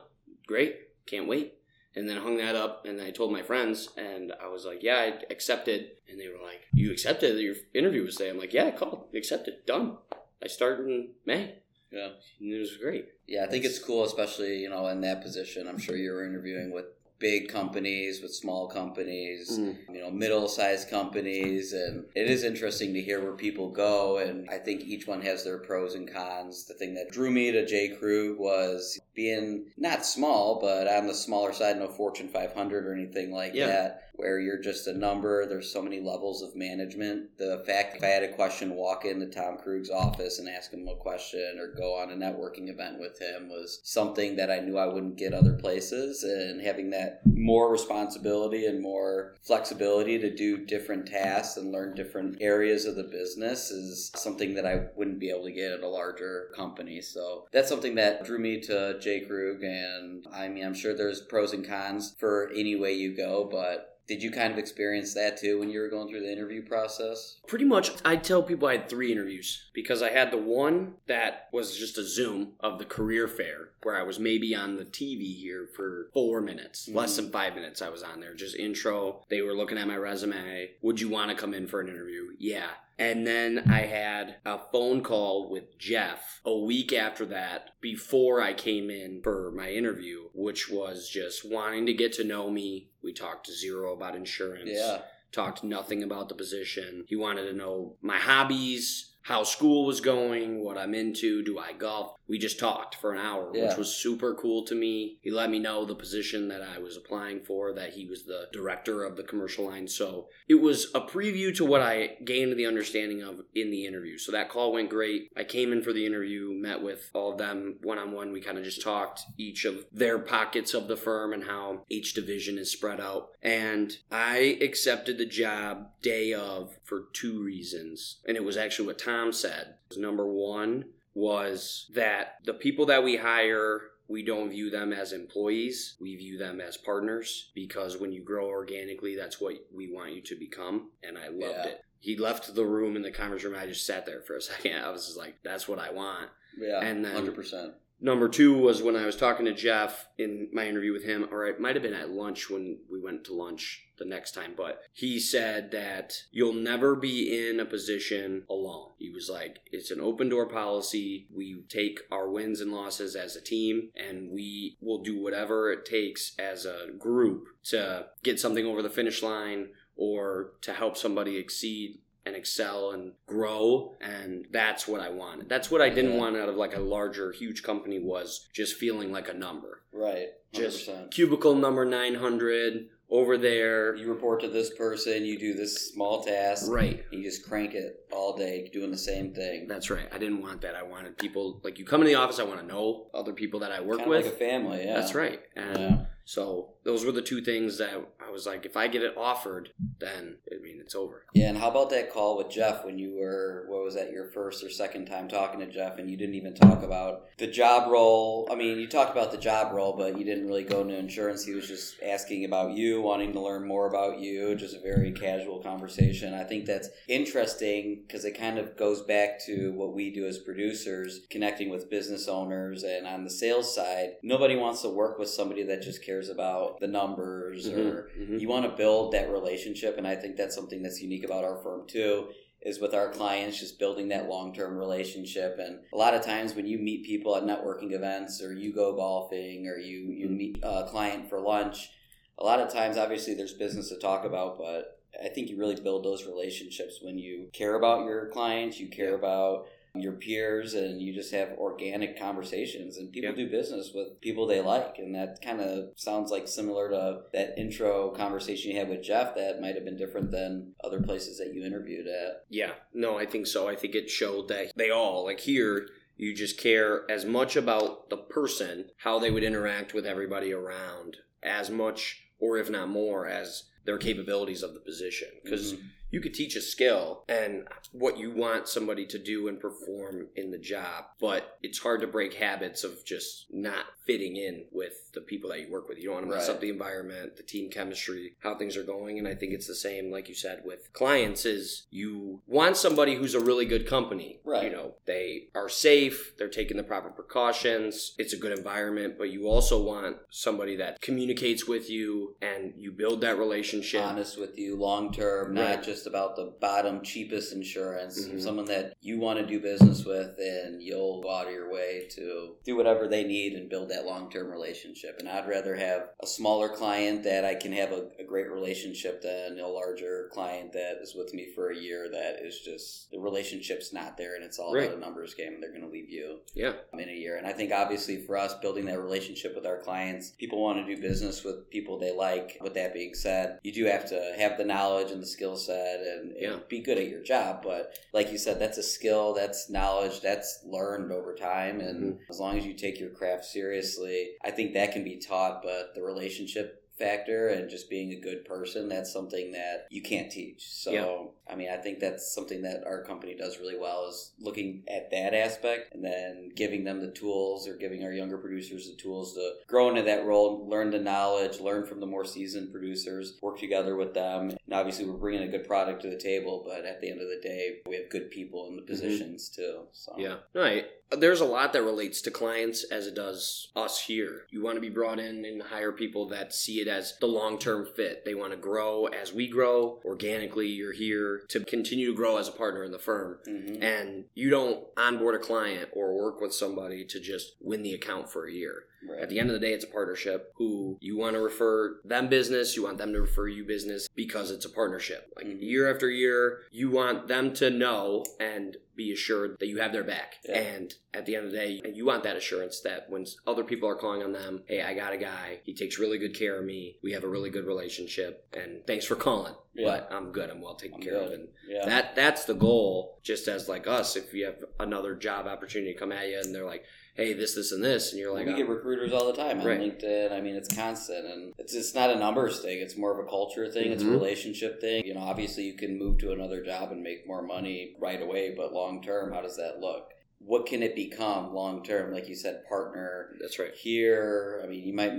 great, 0.46 0.76
can't 1.06 1.28
wait." 1.28 1.57
And 1.98 2.08
then 2.08 2.18
hung 2.18 2.38
that 2.38 2.56
up, 2.56 2.86
and 2.86 3.01
I 3.01 3.10
told 3.10 3.32
my 3.32 3.42
friends, 3.42 3.89
and 3.98 4.32
I 4.39 4.48
was 4.50 4.66
like, 4.66 4.84
"Yeah, 4.84 4.98
I 4.98 5.08
accepted." 5.32 5.98
And 6.08 6.20
they 6.20 6.27
were 6.27 6.44
like, 6.44 6.62
"You 6.72 6.92
accepted? 6.92 7.39
Your 7.39 7.56
interview 7.74 8.04
was 8.06 8.18
today." 8.18 8.30
I'm 8.30 8.38
like, 8.38 8.54
"Yeah, 8.54 8.68
I 8.68 8.72
called, 8.72 9.08
accepted, 9.16 9.66
done. 9.66 9.98
I 10.44 10.48
start 10.48 10.80
in 10.82 11.16
May." 11.25 11.56
Yeah. 11.92 12.10
and 12.39 12.54
it 12.54 12.60
was 12.60 12.77
great. 12.77 13.08
Yeah, 13.25 13.46
I 13.46 13.48
think 13.48 13.66
it's 13.66 13.80
cool, 13.80 14.04
especially, 14.04 14.58
you 14.60 14.70
know, 14.70 14.86
in 14.88 15.01
that 15.01 15.24
position. 15.24 15.68
I'm 15.68 15.80
sure 15.80 15.96
you 15.96 16.12
were 16.12 16.24
interviewing 16.24 16.72
with 16.72 16.86
big 17.20 17.50
companies, 17.50 18.22
with 18.22 18.34
small 18.34 18.68
companies, 18.68 19.58
Mm. 19.58 19.76
you 19.92 20.00
know, 20.02 20.12
middle 20.12 20.48
sized 20.48 20.90
companies. 20.90 21.74
And 21.74 22.06
it 22.16 22.30
is 22.30 22.44
interesting 22.44 22.94
to 22.94 23.02
hear 23.02 23.22
where 23.22 23.34
people 23.34 23.70
go. 23.70 24.18
And 24.18 24.48
I 24.50 24.58
think 24.60 24.84
each 24.84 25.08
one 25.08 25.22
has 25.22 25.44
their 25.44 25.58
pros 25.58 25.96
and 25.96 26.12
cons. 26.12 26.66
The 26.66 26.76
thing 26.76 26.94
that 26.96 27.10
drew 27.10 27.32
me 27.32 27.52
to 27.52 27.66
J. 27.66 27.90
Krug 27.90 28.38
was 28.38 29.00
being 29.16 29.66
not 29.78 30.06
small, 30.06 30.60
but 30.62 30.88
on 30.88 31.08
the 31.08 31.14
smaller 31.16 31.54
side, 31.54 31.80
no 31.80 31.88
Fortune 31.88 32.28
500 32.28 32.86
or 32.86 32.94
anything 32.94 33.32
like 33.32 33.54
Yeah. 33.56 33.68
that, 33.68 34.07
where 34.18 34.40
you're 34.40 34.62
just 34.62 34.88
a 34.88 34.98
number. 34.98 35.46
There's 35.46 35.72
so 35.72 35.82
many 35.82 36.00
levels 36.00 36.42
of 36.42 36.56
management. 36.56 37.38
The 37.38 37.64
fact 37.66 37.94
that 37.94 37.98
if 37.98 38.04
I 38.04 38.08
had 38.08 38.24
a 38.24 38.34
question, 38.34 38.76
walk 38.76 39.06
into 39.06 39.28
Tom 39.28 39.58
Krug's 39.58 39.90
office 39.90 40.40
and 40.40 40.50
ask 40.50 40.72
him 40.72 40.88
a 40.88 40.96
question 40.96 41.58
or 41.60 41.74
go 41.74 41.96
on 41.96 42.12
a 42.12 42.16
networking 42.16 42.70
event 42.70 43.00
with 43.00 43.20
him 43.20 43.50
was 43.50 43.80
something 43.84 44.36
that 44.36 44.52
I 44.52 44.60
knew 44.60 44.78
I 44.78 44.88
wouldn't 44.88 45.18
get 45.18 45.34
other 45.34 45.54
places. 45.54 46.24
And 46.24 46.62
having 46.62 46.90
that 46.92 46.98
that 46.98 47.22
more 47.26 47.72
responsibility 47.72 48.66
and 48.66 48.82
more 48.82 49.36
flexibility 49.42 50.18
to 50.20 50.34
do 50.34 50.66
different 50.66 51.08
tasks 51.08 51.58
and 51.58 51.72
learn 51.72 51.96
different 51.96 52.38
areas 52.42 52.86
of 52.86 52.96
the 52.96 53.04
business 53.04 53.72
is 53.72 54.12
something 54.16 54.56
that 54.56 54.66
I 54.66 54.88
wouldn't 54.96 55.20
be 55.20 55.30
able 55.30 55.46
to 55.46 55.52
get 55.52 55.72
at 55.72 55.82
a 55.82 55.88
larger 55.88 56.50
company. 56.56 57.02
So 57.02 57.48
that's 57.52 57.70
something 57.70 57.96
that 57.96 58.26
drew 58.26 58.40
me 58.40 58.60
to 58.62 59.00
J. 59.00 59.22
Krug. 59.22 59.64
And 59.64 60.26
I 60.34 60.48
mean, 60.48 60.66
I'm 60.66 60.74
sure 60.74 60.96
there's 60.96 61.22
pros 61.22 61.54
and 61.54 61.68
cons 61.68 62.16
for 62.20 62.52
any 62.56 62.76
way 62.76 62.94
you 62.94 63.16
go, 63.16 63.48
but 63.50 64.00
did 64.08 64.24
you 64.24 64.32
kind 64.32 64.54
of 64.54 64.58
experience 64.58 65.14
that 65.14 65.38
too 65.38 65.60
when 65.60 65.70
you 65.70 65.80
were 65.80 65.90
going 65.90 66.08
through 66.08 66.22
the 66.22 66.32
interview 66.32 66.64
process? 66.64 67.38
Pretty 67.48 67.66
much, 67.66 67.92
I 68.06 68.16
tell 68.16 68.42
people 68.42 68.68
I 68.68 68.78
had 68.78 68.90
three 68.90 69.12
interviews 69.12 69.70
because 69.74 70.02
I 70.02 70.12
had 70.12 70.32
the 70.32 70.38
one 70.38 70.96
that 71.08 71.50
was 71.52 71.78
just 71.78 71.98
a 71.98 72.04
Zoom 72.04 72.54
of 72.60 72.80
the 72.80 72.86
career 72.86 73.28
fair 73.28 73.70
where 73.84 74.00
I 74.00 74.04
was 74.04 74.20
maybe 74.20 74.56
on 74.56 74.78
the 74.78 74.86
TV 74.86 75.36
here 75.36 75.68
for 75.76 76.10
four 76.14 76.42
minutes, 76.42 76.88
mm-hmm. 76.88 76.98
less 76.98 77.16
than 77.16 77.32
five 77.32 77.56
minutes. 77.56 77.82
I 77.82 77.90
was 77.90 78.04
on 78.04 78.20
there, 78.20 78.34
just 78.34 78.56
intro. 78.56 79.24
They 79.30 79.42
were 79.42 79.54
looking 79.54 79.78
at 79.78 79.88
my 79.88 79.98
resume. 79.98 80.72
Would 80.82 81.02
you 81.02 81.10
want 81.10 81.30
to 81.30 81.38
come 81.38 81.54
in 81.54 81.68
for 81.68 81.82
an 81.82 81.90
interview? 81.90 82.28
Yeah. 82.40 82.70
And 83.00 83.27
then 83.27 83.70
I 83.70 83.82
had 83.82 84.38
a 84.44 84.58
phone 84.72 85.04
call 85.04 85.50
with 85.51 85.77
Jeff 85.77 86.42
a 86.44 86.58
week 86.58 86.92
after 86.92 87.25
that 87.27 87.70
before 87.80 88.42
I 88.42 88.54
came 88.54 88.89
in 88.89 89.22
for 89.24 89.51
my 89.56 89.70
interview, 89.70 90.30
which 90.34 90.70
was 90.70 91.08
just 91.08 91.50
wanting 91.50 91.86
to 91.86 91.94
get 91.94 92.13
to 92.13 92.24
know 92.24 92.50
me. 92.50 92.89
We 93.04 93.13
talked 93.13 93.51
zero 93.51 93.94
about 93.94 94.16
insurance. 94.16 94.72
Yeah. 94.74 95.01
Talked 95.32 95.63
nothing 95.63 96.04
about 96.04 96.30
the 96.30 96.36
position. 96.36 97.04
He 97.08 97.16
wanted 97.16 97.46
to 97.46 97.54
know 97.54 97.98
my 98.01 98.18
hobbies, 98.18 99.07
how 99.27 99.43
school 99.43 99.86
was 99.86 100.00
going, 100.00 100.63
what 100.63 100.77
I'm 100.77 100.96
into, 100.96 101.43
do 101.43 101.60
I 101.60 101.74
golf? 101.74 102.13
We 102.29 102.38
just 102.38 102.60
talked 102.60 102.96
for 102.96 103.12
an 103.12 103.19
hour, 103.19 103.51
yeah. 103.53 103.67
which 103.67 103.77
was 103.77 103.93
super 103.93 104.34
cool 104.36 104.63
to 104.63 104.74
me. 104.74 105.17
He 105.22 105.31
let 105.31 105.50
me 105.50 105.60
know 105.60 105.84
the 105.84 105.96
position 105.96 106.48
that 106.48 106.62
I 106.62 106.79
was 106.79 106.96
applying 106.96 107.41
for, 107.43 107.74
that 107.74 107.91
he 107.91 108.05
was 108.05 108.24
the 108.24 108.48
director 108.53 109.03
of 109.03 109.17
the 109.17 109.24
commercial 109.24 109.65
line. 109.65 109.89
So 109.89 110.27
it 110.48 110.55
was 110.55 110.88
a 110.96 111.01
preview 111.01 111.53
to 111.57 111.65
what 111.65 111.81
I 111.81 112.15
gained 112.24 112.57
the 112.57 112.65
understanding 112.65 113.22
of 113.22 113.41
in 113.53 113.69
the 113.69 113.86
interview. 113.86 114.17
So 114.17 114.31
that 114.31 114.50
call 114.50 114.72
went 114.72 114.89
great. 114.89 115.29
I 115.36 115.43
came 115.43 115.74
in 115.74 115.84
for 115.84 115.91
the 115.91 116.05
interview, 116.05 116.53
met 116.53 116.81
with 116.81 117.10
all 117.13 117.34
of 117.34 117.38
them 117.38 117.79
one 117.84 117.98
on 117.98 118.13
one. 118.13 118.31
We 118.31 118.39
kind 118.39 118.57
of 118.57 118.63
just 118.63 118.81
talked 118.81 119.24
each 119.38 119.65
of 119.65 119.86
their 119.91 120.19
pockets 120.19 120.74
of 120.74 120.88
the 120.88 120.96
firm 120.96 121.34
and 121.34 121.43
how 121.43 121.84
each 121.89 122.13
division 122.13 122.57
is 122.57 122.72
spread 122.72 123.01
out. 123.01 123.31
And 123.41 123.91
I 124.10 124.57
accepted 124.62 125.17
the 125.17 125.25
job 125.25 125.89
day 126.01 126.34
of 126.34 126.77
for 126.86 127.07
two 127.12 127.43
reasons. 127.43 128.19
And 128.25 128.38
it 128.38 128.43
was 128.46 128.55
actually 128.55 128.88
what 128.88 129.00
Tom 129.00 129.17
Tom 129.18 129.34
said. 129.34 129.76
Number 129.96 130.28
one 130.28 130.86
was 131.14 131.90
that 131.94 132.36
the 132.46 132.54
people 132.54 132.86
that 132.88 133.04
we 133.04 133.18
hire 133.18 133.82
we 134.10 134.24
don't 134.24 134.50
view 134.50 134.70
them 134.70 134.94
as 134.94 135.12
employees. 135.12 135.98
We 136.00 136.16
view 136.16 136.38
them 136.38 136.62
as 136.62 136.78
partners 136.78 137.52
because 137.54 137.98
when 137.98 138.12
you 138.12 138.24
grow 138.24 138.48
organically, 138.48 139.16
that's 139.16 139.42
what 139.42 139.56
we 139.74 139.92
want 139.92 140.14
you 140.14 140.22
to 140.22 140.36
become. 140.36 140.92
And 141.04 141.18
I 141.18 141.28
loved 141.28 141.42
yeah. 141.42 141.68
it. 141.68 141.82
He 142.00 142.16
left 142.16 142.56
the 142.56 142.66
room 142.66 142.96
in 142.96 143.02
the 143.02 143.12
conference 143.12 143.44
room. 143.44 143.56
I 143.60 143.66
just 143.66 143.86
sat 143.86 144.06
there 144.06 144.22
for 144.22 144.38
a 144.38 144.42
second. 144.42 144.78
I 144.84 144.90
was 144.92 145.08
just 145.08 145.18
like, 145.18 145.36
that's 145.44 145.68
what 145.68 145.80
I 145.80 145.92
want. 145.92 146.30
Yeah. 146.58 146.80
And 146.82 147.04
then 147.04 147.16
100%. 147.16 147.74
Number 148.00 148.30
two 148.30 148.56
was 148.58 148.82
when 148.82 148.96
I 148.96 149.06
was 149.06 149.16
talking 149.16 149.46
to 149.46 149.54
Jeff 149.54 150.08
in 150.18 150.50
my 150.54 150.68
interview 150.68 150.94
with 150.94 151.04
him, 151.04 151.27
or 151.32 151.48
it 151.48 151.60
might 151.60 151.75
have 151.75 151.82
been 151.82 151.94
at 151.94 152.12
lunch 152.12 152.50
when 152.50 152.80
we 152.92 153.00
went 153.00 153.24
to 153.25 153.34
lunch 153.34 153.88
the 153.98 154.06
next 154.06 154.34
time, 154.34 154.54
but 154.56 154.82
he 154.94 155.20
said 155.20 155.72
that 155.72 156.13
you'll 156.32 156.54
never 156.54 156.96
be 156.96 157.50
in 157.50 157.60
a 157.60 157.66
position 157.66 158.44
alone. 158.50 158.92
He 159.00 159.10
was 159.10 159.30
like, 159.30 159.62
it's 159.72 159.89
an 159.89 160.00
open 160.00 160.30
door 160.30 160.48
policy. 160.48 161.27
We 161.34 161.63
take 161.68 162.01
our 162.12 162.30
wins 162.30 162.62
and 162.62 162.72
losses 162.72 163.16
as 163.16 163.36
a 163.36 163.42
team, 163.42 163.89
and 163.96 164.32
we 164.32 164.77
will 164.80 165.01
do 165.01 165.20
whatever 165.20 165.72
it 165.72 165.84
takes 165.84 166.34
as 166.38 166.66
a 166.66 166.92
group 166.98 167.46
to 167.66 168.08
get 168.24 168.39
something 168.39 168.66
over 168.66 168.84
the 168.84 168.89
finish 168.89 169.24
line 169.24 169.70
or 169.96 170.51
to 170.62 170.74
help 170.74 170.96
somebody 170.96 171.38
exceed 171.38 172.00
and 172.27 172.36
excel 172.36 172.91
and 172.91 173.13
grow 173.25 173.96
and 174.01 174.46
that's 174.51 174.88
what 174.88 175.01
i 175.01 175.10
wanted. 175.10 175.50
That's 175.50 175.72
what 175.72 175.81
i 175.81 175.89
didn't 175.89 176.13
yeah. 176.13 176.19
want 176.19 176.38
out 176.38 176.50
of 176.50 176.55
like 176.55 176.75
a 176.75 176.79
larger 176.79 177.31
huge 177.31 177.63
company 177.63 178.00
was 178.00 178.48
just 178.53 178.75
feeling 178.75 179.12
like 179.12 179.29
a 179.29 179.34
number. 179.34 179.84
Right. 179.91 180.27
100%. 180.53 180.57
just 180.60 180.89
cubicle 181.12 181.55
number 181.55 181.86
900 181.86 182.89
over 183.10 183.38
there. 183.38 183.96
You 183.96 184.10
report 184.10 184.41
to 184.41 184.50
this 184.50 184.74
person 184.74 185.25
you 185.25 185.39
do 185.39 185.53
this 185.53 185.91
small 185.93 186.24
task. 186.24 186.69
Right. 186.69 187.05
You 187.12 187.24
just 187.24 187.48
crank 187.48 187.74
it 187.74 188.05
all 188.12 188.36
day 188.36 188.69
doing 188.74 188.91
the 188.91 188.98
same 188.98 189.34
thing. 189.34 189.67
That's 189.67 189.89
right. 189.89 190.07
I 190.12 190.17
didn't 190.17 190.41
want 190.41 190.62
that. 190.62 190.75
I 190.75 190.84
wanted 190.84 191.17
people 191.17 191.62
like 191.63 191.79
you 191.79 191.86
come 191.86 192.01
in 192.01 192.07
the 192.07 192.15
office 192.15 192.39
i 192.39 192.43
want 192.43 192.60
to 192.60 192.65
know 192.65 193.07
other 193.13 193.34
people 193.34 193.62
that 193.62 193.72
i 193.72 193.81
work 193.81 194.00
kind 194.00 194.10
with. 194.10 194.25
like 194.25 194.34
a 194.34 194.38
family 194.38 194.84
yeah. 194.84 195.00
That's 195.00 195.15
right. 195.15 195.39
And 195.55 195.77
yeah. 195.77 196.05
so 196.25 196.74
those 196.88 197.03
were 197.03 197.12
the 197.12 197.22
two 197.22 197.41
things 197.41 197.79
that 197.79 197.89
I 198.25 198.32
was 198.32 198.46
like, 198.46 198.65
if 198.65 198.77
I 198.77 198.88
get 198.88 199.03
it 199.03 199.17
offered, 199.17 199.72
then 200.00 200.38
I 200.50 200.58
mean 200.63 200.79
it's 200.79 200.96
over. 200.96 201.25
Yeah, 201.34 201.50
and 201.50 201.58
how 201.58 201.70
about 201.70 201.89
that 201.89 202.13
call 202.13 202.38
with 202.38 202.50
Jeff 202.50 202.86
when 202.86 202.98
you 202.98 203.13
were 203.13 203.65
what 203.67 203.84
was 203.84 203.96
that 203.96 204.13
your 204.13 204.24
first 204.24 204.63
or 204.63 204.70
second 204.70 205.06
time 205.06 205.27
talking 205.27 205.60
to 205.60 205.67
Jeff, 205.67 205.98
and 205.98 206.10
you 206.10 206.15
didn't 206.15 206.36
even 206.36 206.56
talk 206.56 206.84
about 206.84 207.25
the 207.39 207.48
job 207.48 207.91
role. 207.91 208.48
I 208.50 208.56
mean, 208.56 208.79
you 208.79 208.88
talked 208.88 209.12
about 209.12 209.34
the 209.34 209.38
job 209.38 209.74
role, 209.74 209.98
but 209.98 210.17
you 210.17 210.24
didn't 210.24 210.48
really 210.48 210.63
go 210.63 210.79
into 210.79 210.98
insurance. 210.98 211.44
He 211.44 211.53
was 211.53 211.67
just 211.67 212.01
asking 212.01 212.46
about 212.46 212.72
you, 212.72 213.01
wanting 213.01 213.34
to 213.34 213.41
learn 213.41 213.67
more 213.67 213.89
about 213.89 214.20
you. 214.20 214.56
Just 214.56 214.77
a 214.77 214.79
very 214.79 215.12
casual 215.12 215.60
conversation. 215.60 216.34
I 216.34 216.46
think 216.46 216.65
that's 216.65 216.88
interesting 217.10 218.03
because 218.08 218.24
it 218.24 218.39
kind 218.39 218.58
of 218.58 218.77
goes 218.77 219.01
back 219.01 219.44
to 219.46 219.74
what 219.74 219.94
we 219.94 220.10
do 220.10 220.25
as 220.25 220.38
producers, 220.38 221.20
connecting 221.29 221.70
with 221.70 221.89
business 221.89 222.29
owners, 222.29 222.84
and 222.84 223.06
on 223.06 223.25
the 223.25 223.29
sales 223.29 223.75
side, 223.75 224.12
nobody 224.24 224.56
wants 224.56 224.84
to 224.84 224.89
work 224.89 225.20
with 225.20 225.27
somebody 225.27 225.63
that 225.63 225.82
just 225.82 226.01
cares 226.06 226.29
about 226.29 226.76
the 226.79 226.88
numbers 226.88 227.67
mm-hmm. 227.67 227.79
or 227.79 228.10
Mm-hmm. 228.17 228.38
You 228.38 228.48
want 228.50 228.65
to 228.65 228.75
build 228.75 229.13
that 229.13 229.31
relationship, 229.31 229.98
and 229.98 230.07
I 230.07 230.15
think 230.15 230.38
that's 230.38 230.55
something 230.55 230.81
that's 230.81 231.01
unique 231.01 231.24
about 231.24 231.43
our 231.43 231.57
firm 231.57 231.88
too. 231.88 232.29
Is 232.62 232.79
with 232.79 232.93
our 232.93 233.10
clients 233.12 233.60
just 233.60 233.77
building 233.77 234.10
that 234.10 234.27
long 234.27 234.53
term 234.53 234.75
relationship. 234.77 235.57
And 235.60 235.79
a 235.93 235.98
lot 235.98 236.15
of 236.15 236.24
times 236.24 236.55
when 236.55 236.65
you 236.65 236.79
meet 236.79 237.05
people 237.05 237.36
at 237.36 237.43
networking 237.43 237.93
events 237.93 238.41
or 238.41 238.53
you 238.53 238.74
go 238.74 238.96
golfing 238.96 239.67
or 239.67 239.77
you, 239.77 240.12
you 240.12 240.25
mm-hmm. 240.25 240.38
meet 240.38 240.60
a 240.63 240.88
client 240.89 241.29
for 241.29 241.39
lunch, 241.39 241.91
a 242.39 242.43
lot 242.43 242.60
of 242.60 242.74
times 242.74 242.98
obviously 242.98 243.36
there's 243.36 243.53
business 243.53 243.89
to 243.89 244.00
talk 244.00 244.25
about, 244.25 244.57
but 244.57 245.00
I 245.24 245.29
think 245.29 245.50
you 245.50 245.57
really 245.57 245.79
build 245.79 246.03
those 246.03 246.25
relationships 246.25 247.00
when 247.01 247.17
you 247.17 247.50
care 247.53 247.75
about 247.75 248.05
your 248.05 248.27
clients, 248.29 248.79
you 248.79 248.88
care 248.88 249.15
about 249.15 249.67
your 250.01 250.13
peers 250.13 250.74
and 250.74 251.01
you 251.01 251.13
just 251.13 251.34
have 251.34 251.50
organic 251.58 252.20
conversations 252.20 252.98
and 252.98 253.12
people 253.12 253.34
do 253.34 253.50
business 253.50 253.92
with 253.94 254.20
people 254.22 254.46
they 254.46 254.62
like. 254.62 254.96
And 254.98 255.16
that 255.16 255.42
kind 255.42 255.62
of 255.62 255.89
sounds 255.96 256.32
like 256.32 256.48
similar 256.48 256.89
to 256.89 257.22
that 257.34 257.58
intro 257.58 258.10
conversation 258.12 258.72
you 258.72 258.77
had 258.77 258.89
with 258.89 259.04
jeff 259.04 259.36
that 259.36 259.62
might 259.62 259.75
have 259.75 259.86
been 259.86 259.98
different 259.98 260.32
than 260.32 260.74
other 260.84 261.01
places 261.01 261.38
that 261.38 261.54
you 261.54 261.63
interviewed 261.63 262.08
at. 262.08 262.46
Yeah. 262.50 262.72
No 262.94 263.18
i 263.18 263.25
think 263.25 263.48
so. 263.48 263.68
I 263.68 263.75
think 263.75 263.96
it 263.96 264.10
showed 264.10 264.48
that 264.50 264.72
they 264.75 264.89
all 264.89 265.25
like 265.25 265.39
here 265.39 265.88
you 266.16 266.34
just 266.34 266.58
care 266.60 267.10
as 267.10 267.25
much 267.25 267.56
about 267.56 268.10
the 268.10 268.18
person 268.18 268.86
how 268.98 269.20
they 269.20 269.32
would 269.32 269.44
interact 269.44 269.94
with 269.94 270.06
everybody 270.06 270.51
around 270.51 271.18
as 271.44 271.70
much 271.70 272.24
or 272.39 272.58
if 272.58 272.70
not 272.70 272.89
more 272.89 273.27
as 273.27 273.63
their 273.86 273.98
capabilities 273.98 274.63
of 274.63 274.74
the 274.74 274.80
position. 274.80 275.30
Because 275.44 275.74
mm-hmm 275.74 275.88
you 276.10 276.22
could 276.22 276.34
teach 276.34 276.56
a 276.56 276.62
skill 276.62 277.24
and 277.28 277.68
what 277.92 278.18
you 278.18 278.32
want 278.32 278.68
somebody 278.68 279.06
to 279.06 279.20
do 279.20 279.48
and 279.48 279.60
perform 279.60 280.28
in 280.36 280.52
the 280.52 280.58
job, 280.58 281.06
but 281.20 281.58
it's 281.62 281.80
hard 281.80 282.02
to 282.02 282.08
break 282.08 282.36
habits 282.36 282.84
of 282.84 283.04
just 283.06 283.46
not 283.52 283.86
fitting 284.06 284.38
in 284.38 284.64
with 284.72 285.12
the 285.14 285.22
people 285.22 285.50
that 285.50 285.60
you 285.60 285.72
work 285.72 285.90
with. 285.90 285.98
You 285.98 286.06
don't 286.06 286.16
want 286.16 286.26
to 286.28 286.36
mess 286.36 286.48
right. 286.48 286.56
up 286.56 286.62
the 286.62 286.70
environment, 286.70 287.36
the 287.36 287.44
team 287.44 287.70
chemistry, 287.70 288.36
how 288.40 288.56
things 288.56 288.78
are 288.78 288.84
going. 288.84 289.20
And 289.20 289.28
I 289.28 289.36
think 289.36 289.54
it's 289.54 289.68
the 289.68 289.76
same, 289.76 290.12
like 290.12 290.30
you 290.30 290.36
said, 290.36 290.62
with 290.64 290.94
clients 290.94 291.46
is 291.46 291.88
you 291.92 292.42
want 292.48 292.78
somebody 292.78 293.16
who's 293.16 293.36
a 293.36 293.40
really 293.40 293.66
good 293.66 293.86
company. 293.88 294.40
Right. 294.46 294.64
You 294.64 294.70
know, 294.70 294.94
they 295.06 295.48
are 295.56 295.70
safe, 295.70 296.38
they're 296.38 296.48
taking 296.48 296.78
the 296.78 296.84
proper 296.84 297.10
precautions, 297.10 298.14
it's 298.18 298.34
a 298.34 298.38
good 298.38 298.58
environment, 298.58 299.16
but 299.18 299.30
you 299.30 299.48
also 299.48 299.82
want 299.82 300.18
somebody 300.30 300.78
that 300.78 301.02
communicates 301.02 301.68
with 301.68 301.90
you 301.90 302.36
and 302.42 302.74
you 302.78 302.92
build 302.92 303.22
that 303.22 303.38
relationship. 303.38 304.04
Honest 304.04 304.40
with 304.40 304.58
you 304.58 304.78
long 304.78 305.12
term, 305.12 305.48
right. 305.48 305.76
not 305.76 305.84
just 305.84 305.97
just 305.98 306.08
about 306.08 306.36
the 306.36 306.54
bottom 306.62 307.01
cheapest 307.01 307.51
insurance, 307.54 308.24
mm-hmm. 308.24 308.39
someone 308.39 308.66
that 308.66 308.94
you 309.01 309.20
want 309.20 309.39
to 309.39 309.46
do 309.46 309.60
business 309.60 310.06
with, 310.06 310.38
and 310.38 310.82
you'll 310.82 311.22
go 311.24 311.36
out 311.36 311.48
of 311.48 311.54
your 311.54 311.72
way 311.72 312.08
to 312.12 312.56
do 312.63 312.77
whatever 312.77 313.08
they 313.08 313.24
need 313.24 313.54
and 313.54 313.68
build 313.68 313.89
that 313.89 314.06
long 314.06 314.30
term 314.30 314.51
relationship. 314.51 315.16
And 315.18 315.27
I'd 315.27 315.48
rather 315.48 315.75
have 315.75 316.10
a 316.22 316.27
smaller 316.27 316.70
client 316.70 317.24
that 317.24 317.46
I 317.46 317.56
can 317.56 317.72
have 317.72 317.92
a, 317.92 318.10
a, 318.20 318.24
great 318.27 318.51
relationship 318.51 319.24
than 319.24 319.58
a 319.60 319.68
larger 319.68 320.30
client 320.34 320.74
that 320.74 321.00
is 321.01 321.16
with 321.16 321.34
me 321.34 321.48
for 321.56 321.72
a 321.72 321.77
year 321.77 322.10
that 322.12 322.46
is 322.46 322.60
just 322.60 323.10
the 323.10 323.20
relationship's 323.20 323.94
not 323.94 324.18
there 324.18 324.36
and 324.36 324.44
it's 324.44 324.60
all 324.60 324.75
right. 324.75 324.84
about 324.84 324.98
a 324.98 325.00
numbers 325.00 325.34
game 325.34 325.54
and 325.54 325.63
they're 325.63 325.72
going 325.72 325.82
to 325.82 325.89
leave 325.89 326.10
you 326.10 326.39
yeah. 326.54 326.74
in 326.94 327.10
a 327.10 327.13
year. 327.13 327.38
And 327.38 327.48
I 327.48 327.54
think 327.54 327.72
obviously 327.72 328.18
for 328.18 328.38
us, 328.38 328.54
building 328.56 328.86
that 328.86 329.00
relationship 329.00 329.56
with 329.56 329.66
our 329.66 329.80
clients, 329.80 330.32
people 330.32 330.62
want 330.62 330.86
to 330.86 330.96
do 330.96 331.01
business 331.01 331.44
with 331.44 331.70
people 331.72 331.98
they 331.98 332.13
like. 332.16 332.58
With 332.62 332.75
that 332.75 332.94
being 332.94 333.16
said, 333.16 333.60
you 333.63 333.72
do 333.72 333.86
have 333.86 334.08
to 334.10 334.36
have 334.38 334.58
the 334.58 334.66
knowledge 334.66 335.12
and 335.12 335.24
the 335.24 335.27
skill 335.27 335.56
set 335.56 335.87
and, 335.96 336.32
and 336.32 336.36
yeah. 336.39 336.60
be 336.67 336.79
good 336.79 336.98
at 336.98 337.10
your 337.10 337.24
job. 337.24 337.62
But 337.63 337.98
like 338.13 338.32
you 338.32 338.38
said, 338.38 338.60
that's 338.60 338.77
a 338.77 338.84
skill, 338.84 339.34
that's 339.34 339.70
knowledge, 339.70 340.22
that's 340.22 340.60
learned 340.65 341.12
over 341.12 341.36
time. 341.36 341.79
And 341.79 342.13
mm-hmm. 342.13 342.22
as 342.29 342.39
long 342.39 342.58
as 342.58 342.65
you 342.65 342.74
take 342.74 343.00
your 343.00 343.10
craft 343.12 343.46
seriously, 343.46 344.32
I 344.44 344.51
think 344.51 344.74
that 344.74 344.91
can 344.91 345.03
be 345.03 345.17
taught. 345.17 345.62
But 345.63 345.94
the 345.96 346.01
relationship 346.01 346.87
factor 346.98 347.50
and 347.50 347.70
just 347.70 347.89
being 347.89 348.12
a 348.12 348.20
good 348.20 348.46
person, 348.46 348.89
that's 348.89 349.12
something 349.12 349.51
that 349.51 349.88
you 349.89 350.01
can't 350.01 350.32
teach. 350.32 350.68
So, 350.68 350.92
Yeah. 350.92 351.27
I 351.50 351.56
mean, 351.56 351.70
I 351.70 351.77
think 351.77 352.00
that's 352.00 352.34
something 352.34 352.63
that 352.63 352.84
our 352.86 353.04
company 353.04 353.36
does 353.36 353.60
really 353.60 353.77
well 353.77 354.08
is 354.08 354.34
looking 354.39 354.84
at 354.89 355.10
that 355.12 355.34
aspect 355.34 355.94
and 355.94 356.04
then 356.04 356.50
giving 356.56 356.84
them 356.84 357.00
the 357.00 357.12
tools 357.12 357.68
or 357.68 357.75
giving 357.77 358.04
our 358.04 358.12
younger 358.12 358.38
producers 358.38 358.89
the 358.89 358.96
tools 358.96 359.34
to 359.36 359.54
grow 359.68 359.89
into 359.89 360.01
that 360.04 360.25
role, 360.25 360.68
learn 360.68 360.89
the 360.92 361.00
knowledge, 361.00 361.60
learn 361.60 361.86
from 361.86 362.00
the 362.00 362.06
more 362.06 362.25
seasoned 362.25 362.72
producers, 362.72 363.38
work 363.42 363.60
together 363.60 363.96
with 363.96 364.13
them. 364.13 364.50
And 364.50 364.74
obviously, 364.74 365.06
we're 365.06 365.18
bringing 365.18 365.44
a 365.44 365.51
good 365.51 365.68
product 365.68 366.01
to 366.01 366.10
the 366.10 366.18
table, 366.18 366.63
but 366.68 366.86
at 366.86 367.00
the 367.00 367.10
end 367.10 367.22
of 367.22 367.27
the 367.27 367.39
day, 367.42 367.77
we 367.86 367.96
have 367.96 368.10
good 368.10 368.30
people 368.30 368.68
in 368.68 368.75
the 368.75 368.82
mm-hmm. 368.82 368.92
positions 368.92 369.50
too. 369.50 369.84
So, 369.92 370.16
Yeah. 370.18 370.38
Right. 370.54 370.88
There's 371.10 371.39
a 371.39 371.46
lot 371.46 371.72
that 371.72 371.84
relates 371.84 372.20
to 372.24 372.32
clients 372.32 372.84
as 372.84 373.08
it 373.08 373.16
does 373.16 373.72
us 373.77 374.01
here. 374.01 374.46
You 374.50 374.62
want 374.62 374.75
to 374.75 374.82
be 374.82 374.89
brought 374.89 375.20
in 375.20 375.46
and 375.46 375.62
hire 375.62 375.94
people 375.94 376.27
that 376.30 376.54
see 376.54 376.82
it 376.82 376.87
as 376.88 377.17
the 377.20 377.27
long 377.27 377.60
term 377.60 377.86
fit. 377.96 378.24
They 378.25 378.36
want 378.36 378.51
to 378.51 378.58
grow 378.58 379.06
as 379.06 379.34
we 379.34 379.48
grow. 379.48 380.01
Organically, 380.06 380.67
you're 380.67 380.94
here 380.94 381.44
to 381.50 381.60
continue 381.62 382.08
to 382.08 382.15
grow 382.15 382.38
as 382.38 382.48
a 382.48 382.51
partner 382.51 382.84
in 382.84 382.91
the 382.91 383.00
firm. 383.00 383.39
Mhm. 383.48 383.82
And 383.82 384.25
you 384.34 384.50
don't 384.50 384.86
onboard 384.96 385.36
a 385.36 385.39
client 385.39 385.89
or 385.94 386.15
work 386.15 386.41
with 386.41 386.53
somebody 386.53 387.06
to 387.06 387.20
just 387.20 387.56
win 387.60 387.84
the 387.84 387.94
account 387.94 388.32
for 388.32 388.48
a 388.48 388.51
year. 388.51 388.86
Right. 389.08 389.22
At 389.22 389.30
the 389.30 389.39
end 389.39 389.50
of 389.50 389.54
the 389.54 389.66
day, 389.66 389.74
it's 389.74 389.84
a 389.86 389.88
partnership 389.89 390.54
who 390.56 390.98
you 391.01 391.18
want 391.18 391.36
to 391.36 391.42
refer 391.42 392.00
them 392.04 392.30
business, 392.30 392.75
you 392.75 392.84
want 392.84 392.98
them 392.98 393.13
to 393.13 393.22
refer 393.22 393.48
you 393.48 393.63
business 393.63 394.08
because 394.16 394.51
it's 394.51 394.66
a 394.66 394.70
partnership. 394.70 395.32
Like 395.36 395.46
Mhm. 395.46 395.62
year 395.62 395.89
after 395.89 396.10
year, 396.10 396.62
you 396.72 396.89
want 396.89 397.27
them 397.27 397.54
to 397.56 397.70
know 397.70 398.25
and 398.39 398.77
be 398.96 399.12
assured 399.13 399.58
that 399.60 399.68
you 399.68 399.77
have 399.77 399.94
their 399.94 400.04
back. 400.04 400.38
Yeah. 400.44 400.58
And 400.58 400.96
at 401.13 401.25
the 401.27 401.36
end 401.36 401.46
of 401.46 401.51
the 401.51 401.58
day, 401.58 401.82
you 401.94 402.06
want 402.06 402.24
that 402.24 402.36
assurance 402.36 402.82
that 402.82 403.10
when 403.10 403.25
other 403.46 403.63
people 403.63 403.88
are 403.88 403.96
calling 403.96 404.24
on 404.24 404.32
them, 404.32 404.63
hey, 404.66 404.82
I 404.82 404.96
got 404.96 405.13
a 405.13 405.18
guy, 405.18 405.60
he 405.63 405.75
takes 405.75 406.00
really 406.00 406.18
good 406.18 406.34
care 406.34 406.58
of 406.58 406.66
me, 406.66 406.98
we 407.04 407.12
have 407.12 407.24
a 407.24 407.30
really 407.30 407.51
good 407.51 407.66
relationship, 407.68 408.48
and 408.54 408.86
thanks 408.88 409.06
for 409.06 409.16
calling. 409.16 409.54
Yeah. 409.75 409.86
But 409.86 410.08
I'm 410.12 410.32
good, 410.32 410.50
I'm 410.50 410.62
well 410.62 410.75
taken 410.75 410.96
I'm 410.96 411.01
care 411.04 411.18
of. 411.18 411.32
And 411.32 411.50
yeah. 411.68 411.86
that 411.86 412.16
that's 412.16 412.46
the 412.46 412.56
goal. 412.56 413.20
Just 413.22 413.48
as 413.48 413.70
like 413.70 413.86
us, 413.86 414.16
if 414.16 414.34
you 414.34 414.46
have 414.46 414.63
another 414.80 415.13
job 415.13 415.46
opportunity 415.46 415.94
come 415.94 416.12
at 416.12 416.27
you 416.27 416.39
and 416.39 416.54
they're 416.54 416.66
like, 416.66 416.84
"Hey, 417.18 417.34
this, 417.34 417.56
this, 417.56 417.72
and 417.72 417.84
this," 417.84 418.12
and 418.12 418.20
you're 418.20 418.32
like, 418.32 418.46
we 418.46 418.54
"Oh, 418.54 418.56
get 418.58 418.70
recruiters 418.70 419.12
all 419.12 419.26
the 419.26 419.34
time 419.34 419.60
on 419.60 419.66
Right. 419.66 419.80
LinkedIn. 419.82 420.32
I 420.32 420.40
mean, 420.40 420.56
it's 420.56 420.74
constant, 420.74 421.26
and 421.26 421.54
it's 421.58 421.74
it's 421.74 421.94
not 421.96 422.12
a 422.12 422.16
numbers 422.16 422.62
thing. 422.62 422.80
It's 422.80 422.96
more 422.96 423.12
of 423.20 423.26
a 423.26 423.28
culture 423.30 423.70
thing. 423.70 423.92
It's 423.92 424.04
a 424.04 424.06
Mhm. 424.06 424.12
relationship 424.12 424.80
thing. 424.80 425.06
You 425.06 425.16
know, 425.16 425.22
obviously, 425.22 425.64
you 425.64 425.74
can 425.74 425.98
move 425.98 426.20
to 426.20 426.32
another 426.32 426.64
job 426.64 426.92
and 426.92 427.02
make 427.02 427.28
more 427.28 427.42
money 427.42 427.96
right 428.00 428.22
away, 428.22 428.54
but 428.56 428.72
long 428.72 429.02
term, 429.04 429.34
how 429.34 429.42
does 429.42 429.58
that 429.58 429.80
look? 429.80 430.14
What 430.40 430.68
can 430.68 430.84
it 430.84 430.96
become 430.96 431.54
long 431.56 431.84
term? 431.84 432.14
Like 432.14 432.30
you 432.30 432.36
said, 432.36 432.64
partner 432.70 433.36
that's 433.42 433.58
right." 433.60 433.74
here. 433.74 434.62
I 434.64 434.68
mean, 434.68 434.84
you 434.86 434.94
might 434.94 435.14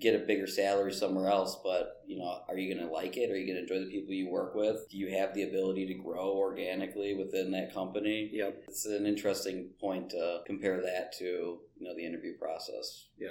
get 0.00 0.14
a 0.14 0.24
bigger 0.26 0.46
salary 0.46 0.92
somewhere 0.92 1.28
else, 1.28 1.58
but 1.62 2.02
you 2.06 2.18
know, 2.18 2.40
are 2.48 2.56
you 2.56 2.74
going 2.74 2.86
to 2.86 2.92
like 2.92 3.16
it? 3.16 3.30
Are 3.30 3.36
you 3.36 3.46
going 3.46 3.56
to 3.56 3.62
enjoy 3.62 3.84
the 3.84 3.90
people 3.90 4.14
you 4.14 4.28
work 4.28 4.54
with? 4.54 4.88
Do 4.90 4.96
you 4.96 5.10
have 5.16 5.34
the 5.34 5.42
ability 5.42 5.86
to 5.86 5.94
grow 5.94 6.32
organically 6.36 7.14
within 7.14 7.50
that 7.52 7.74
company? 7.74 8.30
Yep. 8.32 8.64
It's 8.68 8.86
an 8.86 9.06
interesting 9.06 9.70
point 9.80 10.10
to 10.10 10.40
compare 10.46 10.80
that 10.82 11.12
to, 11.18 11.24
you 11.24 11.60
know, 11.80 11.94
the 11.94 12.04
interview 12.04 12.36
process. 12.38 13.06
Yeah. 13.18 13.28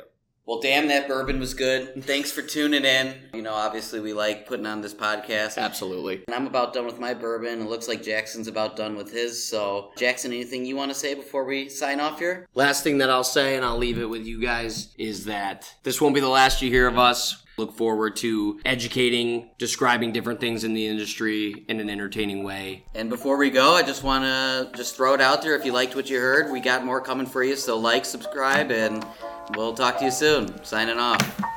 Well, 0.48 0.62
damn, 0.62 0.88
that 0.88 1.10
bourbon 1.10 1.42
was 1.42 1.54
good. 1.54 2.06
Thanks 2.06 2.32
for 2.32 2.42
tuning 2.42 2.86
in. 2.86 3.16
You 3.34 3.42
know, 3.42 3.54
obviously, 3.54 4.00
we 4.00 4.13
like 4.13 4.48
putting 4.48 4.66
on 4.66 4.80
this 4.80 4.94
podcast. 4.94 5.58
Absolutely. 5.58 6.24
And 6.25 6.34
I'm 6.34 6.48
about 6.48 6.74
done 6.74 6.86
with 6.86 7.01
my 7.01 7.13
bourbon. 7.13 7.60
It 7.60 7.68
looks 7.68 7.89
like 7.89 8.01
Jackson's 8.01 8.48
about 8.48 8.77
done 8.77 8.96
with 8.96 9.12
his. 9.12 9.44
So, 9.46 9.92
Jackson, 9.98 10.32
anything 10.32 10.66
you 10.66 10.77
want 10.77 10.89
to 10.89 10.96
say 10.96 11.16
before 11.16 11.44
we 11.44 11.68
sign 11.68 12.00
off 12.00 12.20
here? 12.20 12.48
Last 12.56 12.82
thing 12.82 13.00
that 13.00 13.10
I'll 13.10 13.25
say, 13.25 13.58
and 13.58 13.66
I'll 13.66 13.77
leave 13.77 14.00
it 14.00 14.06
with 14.06 14.25
you 14.25 14.39
guys, 14.39 14.96
is 14.98 15.25
that 15.25 15.75
this 15.84 16.00
won't 16.00 16.16
be 16.16 16.22
the 16.22 16.30
last 16.30 16.62
you 16.62 16.70
hear 16.70 16.88
of 16.88 16.98
us. 16.98 17.44
Look 17.60 17.76
forward 17.76 18.16
to 18.18 18.60
educating, 18.66 19.50
describing 19.58 20.12
different 20.12 20.40
things 20.40 20.64
in 20.64 20.76
the 20.76 20.86
industry 20.86 21.66
in 21.68 21.80
an 21.80 21.90
entertaining 21.90 22.44
way. 22.44 22.86
And 22.94 23.10
before 23.10 23.36
we 23.36 23.50
go, 23.50 23.74
I 23.74 23.82
just 23.82 24.04
want 24.04 24.26
to 24.26 24.78
just 24.78 24.96
throw 24.96 25.16
it 25.16 25.22
out 25.22 25.42
there. 25.42 25.56
If 25.56 25.66
you 25.66 25.72
liked 25.72 25.96
what 25.96 26.08
you 26.08 26.20
heard, 26.20 26.52
we 26.52 26.60
got 26.60 26.86
more 26.86 27.02
coming 27.02 27.26
for 27.26 27.44
you. 27.44 27.56
So, 27.56 27.76
like, 27.76 28.06
subscribe, 28.06 28.70
and 28.70 29.04
we'll 29.56 29.74
talk 29.74 29.98
to 29.98 30.06
you 30.06 30.12
soon. 30.12 30.64
Signing 30.64 31.00
off. 31.00 31.57